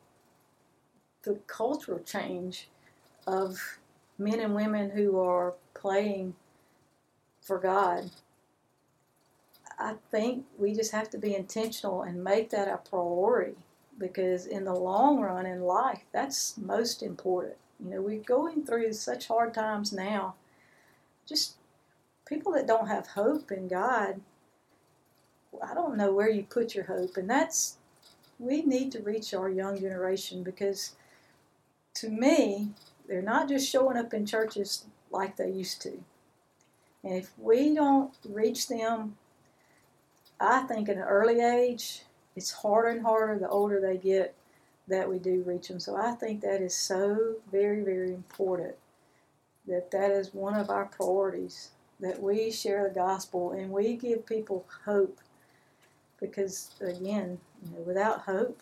the 1.24 1.36
cultural 1.48 2.00
change 2.00 2.68
of 3.26 3.80
men 4.18 4.40
and 4.40 4.54
women 4.54 4.92
who 4.92 5.20
are 5.20 5.54
playing 5.74 6.36
for 7.42 7.58
God. 7.58 8.12
I 9.80 9.96
think 10.12 10.46
we 10.58 10.74
just 10.74 10.92
have 10.92 11.10
to 11.12 11.18
be 11.18 11.36
intentional 11.36 12.04
and 12.04 12.24
make 12.24 12.50
that 12.52 12.68
a 12.68 12.78
priority 12.78 13.58
because 13.98 14.46
in 14.46 14.66
the 14.66 14.74
long 14.74 15.20
run 15.20 15.46
in 15.46 15.62
life, 15.62 16.02
that's 16.12 16.58
most 16.58 17.04
important. 17.04 17.56
You 17.84 17.90
know, 17.92 18.02
we're 18.02 18.22
going 18.22 18.66
through 18.66 18.94
such 18.94 19.28
hard 19.28 19.54
times 19.54 19.92
now. 19.92 20.36
Just 21.28 21.56
people 22.26 22.52
that 22.54 22.68
don't 22.68 22.88
have 22.88 23.08
hope 23.08 23.52
in 23.52 23.68
God, 23.68 24.22
I 25.62 25.74
don't 25.74 25.98
know 25.98 26.12
where 26.12 26.30
you 26.30 26.44
put 26.44 26.76
your 26.76 26.86
hope. 26.86 27.18
And 27.18 27.30
that's, 27.30 27.78
we 28.40 28.62
need 28.62 28.92
to 28.94 29.02
reach 29.02 29.34
our 29.34 29.50
young 29.50 29.80
generation 29.80 30.44
because 30.44 30.96
to 31.96 32.10
me, 32.10 32.70
they're 33.08 33.22
not 33.22 33.50
just 33.50 33.70
showing 33.70 33.98
up 33.98 34.14
in 34.14 34.26
churches 34.26 34.86
like 35.12 35.36
they 35.36 35.50
used 35.50 35.82
to. 35.84 36.04
And 37.04 37.16
if 37.16 37.32
we 37.38 37.76
don't 37.76 38.14
reach 38.28 38.68
them, 38.68 39.18
I 40.44 40.62
think 40.64 40.90
at 40.90 40.98
an 40.98 41.04
early 41.04 41.42
age, 41.42 42.02
it's 42.36 42.52
harder 42.52 42.90
and 42.90 43.02
harder 43.02 43.40
the 43.40 43.50
older 43.50 43.80
they 43.80 43.98
get 43.98 44.36
that 44.88 45.10
we 45.10 45.20
do 45.20 45.44
reach 45.46 45.70
them. 45.70 45.80
So 45.80 45.96
I 45.96 46.12
think 46.12 46.42
that 46.42 46.62
is 46.62 46.76
so 46.76 47.36
very, 47.52 47.82
very 47.82 48.14
important 48.14 48.76
that 49.68 49.92
that 49.92 50.12
is 50.12 50.34
one 50.34 50.56
of 50.56 50.70
our 50.70 50.86
priorities 50.86 51.72
that 52.00 52.22
we 52.22 52.52
share 52.52 52.88
the 52.88 52.94
gospel 52.94 53.52
and 53.52 53.72
we 53.72 53.96
give 53.96 54.26
people 54.26 54.66
hope 54.86 55.20
because 56.20 56.72
again 56.82 57.40
you 57.64 57.72
know, 57.72 57.82
without 57.86 58.22
hope 58.22 58.60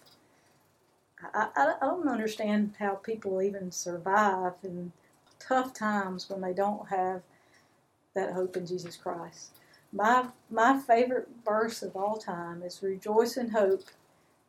I, 1.33 1.47
I, 1.55 1.73
I 1.81 1.85
don't 1.85 2.07
understand 2.07 2.73
how 2.79 2.95
people 2.95 3.41
even 3.41 3.71
survive 3.71 4.53
in 4.63 4.91
tough 5.39 5.73
times 5.73 6.29
when 6.29 6.41
they 6.41 6.53
don't 6.53 6.87
have 6.89 7.21
that 8.13 8.33
hope 8.33 8.55
in 8.57 8.65
jesus 8.67 8.95
christ 8.95 9.51
my 9.91 10.27
my 10.49 10.79
favorite 10.79 11.27
verse 11.45 11.81
of 11.81 11.95
all 11.95 12.17
time 12.17 12.63
is 12.63 12.81
rejoice 12.81 13.37
in 13.37 13.49
hope 13.49 13.83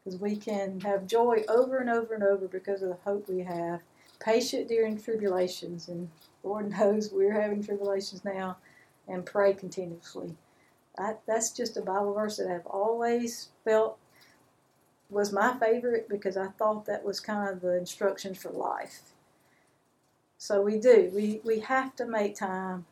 because 0.04 0.20
we 0.20 0.36
can 0.36 0.80
have 0.80 1.06
joy 1.06 1.44
over 1.48 1.78
and 1.78 1.90
over 1.90 2.14
and 2.14 2.22
over 2.22 2.46
because 2.48 2.82
of 2.82 2.88
the 2.88 2.98
hope 3.04 3.28
we 3.28 3.40
have. 3.40 3.82
Patient 4.20 4.68
during 4.68 5.00
tribulations 5.00 5.88
and 5.88 6.08
lord 6.44 6.70
knows 6.78 7.10
we're 7.12 7.40
having 7.40 7.62
tribulations 7.62 8.24
now 8.24 8.56
and 9.08 9.26
pray 9.26 9.52
continuously. 9.52 10.34
I, 10.98 11.14
that's 11.26 11.50
just 11.50 11.76
a 11.76 11.82
bible 11.82 12.12
verse 12.12 12.36
that 12.36 12.50
i've 12.50 12.66
always 12.66 13.48
felt 13.64 13.98
was 15.08 15.32
my 15.32 15.56
favorite 15.58 16.06
because 16.06 16.36
i 16.36 16.48
thought 16.48 16.84
that 16.84 17.02
was 17.02 17.18
kind 17.18 17.48
of 17.48 17.62
the 17.62 17.76
instructions 17.76 18.38
for 18.38 18.50
life. 18.50 19.12
So 20.36 20.60
we 20.60 20.80
do. 20.80 21.08
We, 21.14 21.40
we 21.44 21.60
have 21.60 21.94
to 21.96 22.04
make 22.04 22.34
time 22.34 22.84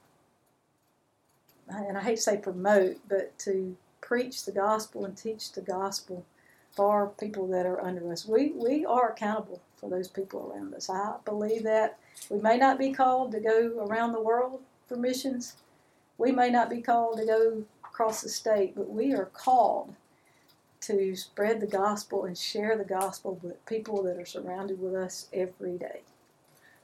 and 1.71 1.97
I 1.97 2.03
hate 2.03 2.17
to 2.17 2.23
say 2.23 2.37
promote, 2.37 2.99
but 3.09 3.39
to 3.41 3.77
preach 4.01 4.45
the 4.45 4.53
gospel 4.53 5.05
and 5.05 5.17
teach 5.17 5.53
the 5.53 5.61
gospel 5.61 6.25
for 6.73 7.09
people 7.19 7.47
that 7.49 7.67
are 7.67 7.81
under 7.81 8.11
us. 8.13 8.27
We, 8.27 8.53
we 8.53 8.85
are 8.85 9.11
accountable 9.11 9.61
for 9.77 9.91
those 9.91 10.09
people 10.09 10.53
around 10.53 10.75
us. 10.75 10.89
I 10.89 11.17
believe 11.25 11.65
that 11.65 11.99
we 12.29 12.41
may 12.41 12.59
not 12.59 12.79
be 12.79 12.93
called 12.93 13.33
to 13.33 13.41
go 13.41 13.87
around 13.87 14.13
the 14.13 14.21
world 14.21 14.61
for 14.89 14.97
missions. 14.97 15.57
We 16.19 16.33
may 16.33 16.51
not 16.51 16.71
be 16.71 16.81
called 16.81 17.19
to 17.19 17.27
go 17.27 17.65
across 17.85 18.23
the 18.23 18.29
state, 18.29 18.75
but 18.77 18.91
we 18.91 19.13
are 19.15 19.27
called 19.27 19.95
to 20.83 21.15
spread 21.15 21.61
the 21.61 21.67
gospel 21.67 22.25
and 22.25 22.37
share 22.37 22.77
the 22.77 22.85
gospel 22.85 23.39
with 23.43 23.65
people 23.67 24.03
that 24.05 24.17
are 24.17 24.27
surrounded 24.27 24.81
with 24.81 24.95
us 24.95 25.29
every 25.33 25.77
day. 25.77 26.01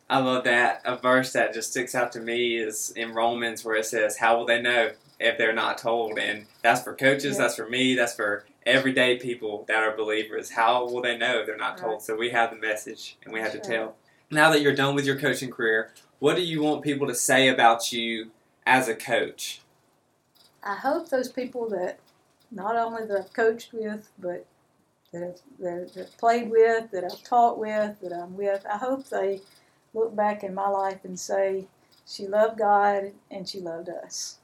I 0.09 0.19
love 0.19 0.45
that. 0.45 0.83
A 0.85 0.97
verse 0.97 1.33
that 1.33 1.53
just 1.53 1.71
sticks 1.71 1.95
out 1.95 2.13
to 2.13 2.21
me 2.21 2.57
is 2.57 2.91
in 2.97 3.13
Romans 3.13 3.65
where 3.65 3.77
it 3.77 3.87
says, 3.87 4.17
How 4.19 4.39
will 4.39 4.47
they 4.47 4.63
know 4.63 4.91
if 5.19 5.37
they're 5.37 5.53
not 5.53 5.79
told? 5.79 6.19
And 6.19 6.47
that's 6.63 6.83
for 6.83 6.95
coaches, 6.95 7.37
Yeah. 7.37 7.43
that's 7.43 7.57
for 7.57 7.69
me, 7.69 7.95
that's 7.97 8.15
for 8.15 8.45
everyday 8.65 9.17
people 9.19 9.65
that 9.69 9.83
are 9.83 9.97
believers. 9.97 10.51
How 10.51 10.85
will 10.85 11.03
they 11.03 11.17
know 11.19 11.41
if 11.41 11.47
they're 11.47 11.57
not 11.57 11.79
told? 11.79 11.93
Right. 11.95 12.03
So 12.03 12.17
we 12.17 12.31
have 12.31 12.51
the 12.51 12.57
message 12.57 13.17
and 13.25 13.33
we 13.33 13.41
have 13.41 13.53
to 13.53 13.59
tell. 13.59 13.97
Now 14.31 14.51
that 14.51 14.61
you're 14.61 14.75
done 14.75 14.95
with 14.95 15.07
your 15.07 15.19
coaching 15.19 15.51
career, 15.51 15.93
what 16.19 16.37
do 16.37 16.43
you 16.43 16.63
want 16.63 16.83
people 16.83 17.07
to 17.09 17.15
say 17.15 17.49
about 17.49 17.93
you 17.93 18.31
as 18.65 18.89
a 18.89 18.95
coach? 18.95 19.61
I 20.63 20.75
hope 20.77 21.09
those 21.11 21.31
people 21.31 21.69
that 21.71 21.99
not 22.51 22.77
only 22.77 23.07
that 23.07 23.17
I've 23.19 23.33
coached 23.33 23.73
with, 23.73 24.09
but 24.19 24.47
that 25.13 25.23
I've, 25.23 25.41
that 25.61 25.93
I've 25.97 26.19
played 26.19 26.51
with, 26.51 26.91
that 26.93 27.05
I've 27.05 27.23
taught 27.23 27.59
with, 27.59 28.01
that 28.01 28.13
I'm 28.13 28.37
with, 28.37 28.65
I 28.67 28.77
hope 28.77 29.09
they 29.09 29.41
look 29.97 30.15
back 30.15 30.45
in 30.45 30.55
my 30.55 30.69
life 30.69 31.05
and 31.05 31.19
say, 31.19 31.67
she 32.07 32.27
loved 32.27 32.59
God 32.59 33.13
and 33.31 33.49
she 33.49 33.61
loved 33.61 33.89
us. 33.89 34.39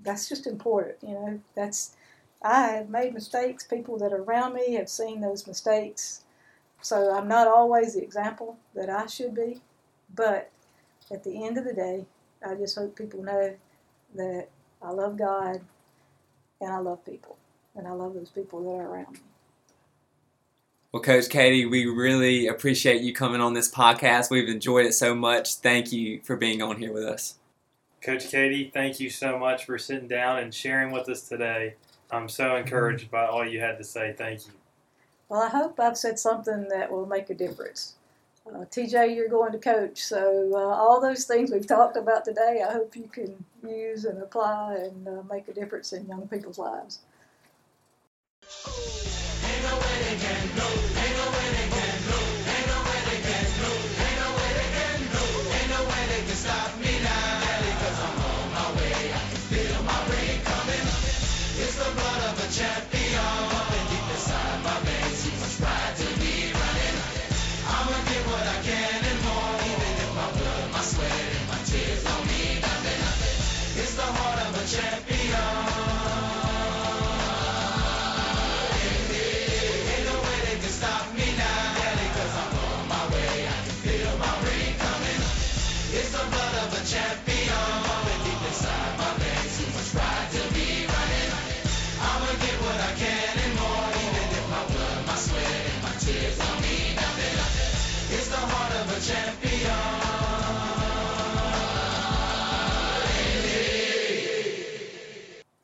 That's 0.00 0.28
just 0.28 0.46
important, 0.46 0.98
you 1.02 1.14
know. 1.14 1.40
That's 1.54 1.96
I 2.42 2.68
have 2.68 2.88
made 2.88 3.14
mistakes. 3.14 3.64
People 3.64 3.98
that 3.98 4.12
are 4.12 4.22
around 4.22 4.54
me 4.54 4.74
have 4.74 4.88
seen 4.88 5.20
those 5.20 5.46
mistakes. 5.46 6.22
So 6.82 7.12
I'm 7.12 7.26
not 7.26 7.48
always 7.48 7.94
the 7.94 8.02
example 8.02 8.58
that 8.74 8.88
I 8.88 9.06
should 9.06 9.34
be. 9.34 9.60
But 10.14 10.50
at 11.10 11.24
the 11.24 11.44
end 11.44 11.58
of 11.58 11.64
the 11.64 11.72
day, 11.72 12.06
I 12.46 12.54
just 12.54 12.76
hope 12.76 12.96
people 12.96 13.22
know 13.22 13.56
that 14.14 14.48
I 14.82 14.90
love 14.90 15.16
God 15.16 15.60
and 16.60 16.72
I 16.72 16.78
love 16.78 17.04
people. 17.04 17.36
And 17.74 17.86
I 17.86 17.92
love 17.92 18.14
those 18.14 18.30
people 18.30 18.62
that 18.64 18.82
are 18.82 18.88
around 18.88 19.14
me. 19.14 19.20
Well, 20.90 21.02
Coach 21.02 21.28
Katie, 21.28 21.66
we 21.66 21.84
really 21.84 22.46
appreciate 22.46 23.02
you 23.02 23.12
coming 23.12 23.42
on 23.42 23.52
this 23.52 23.70
podcast. 23.70 24.30
We've 24.30 24.48
enjoyed 24.48 24.86
it 24.86 24.94
so 24.94 25.14
much. 25.14 25.56
Thank 25.56 25.92
you 25.92 26.22
for 26.22 26.34
being 26.34 26.62
on 26.62 26.78
here 26.78 26.94
with 26.94 27.04
us. 27.04 27.34
Coach 28.00 28.30
Katie, 28.30 28.70
thank 28.72 28.98
you 28.98 29.10
so 29.10 29.38
much 29.38 29.66
for 29.66 29.76
sitting 29.76 30.08
down 30.08 30.38
and 30.38 30.54
sharing 30.54 30.90
with 30.90 31.06
us 31.10 31.28
today. 31.28 31.74
I'm 32.10 32.26
so 32.26 32.56
encouraged 32.56 33.10
by 33.10 33.26
all 33.26 33.46
you 33.46 33.60
had 33.60 33.76
to 33.76 33.84
say. 33.84 34.14
Thank 34.16 34.46
you. 34.46 34.52
Well, 35.28 35.42
I 35.42 35.50
hope 35.50 35.78
I've 35.78 35.98
said 35.98 36.18
something 36.18 36.68
that 36.70 36.90
will 36.90 37.04
make 37.04 37.28
a 37.28 37.34
difference. 37.34 37.96
Uh, 38.46 38.64
TJ, 38.64 39.14
you're 39.14 39.28
going 39.28 39.52
to 39.52 39.58
coach, 39.58 40.02
so 40.02 40.50
uh, 40.54 40.56
all 40.56 41.02
those 41.02 41.26
things 41.26 41.50
we've 41.50 41.66
talked 41.66 41.98
about 41.98 42.24
today, 42.24 42.64
I 42.66 42.72
hope 42.72 42.96
you 42.96 43.10
can 43.12 43.44
use 43.62 44.06
and 44.06 44.22
apply 44.22 44.76
and 44.76 45.06
uh, 45.06 45.22
make 45.30 45.48
a 45.48 45.52
difference 45.52 45.92
in 45.92 46.06
young 46.06 46.26
people's 46.28 46.58
lives. 46.58 47.00
Champion. 50.28 50.97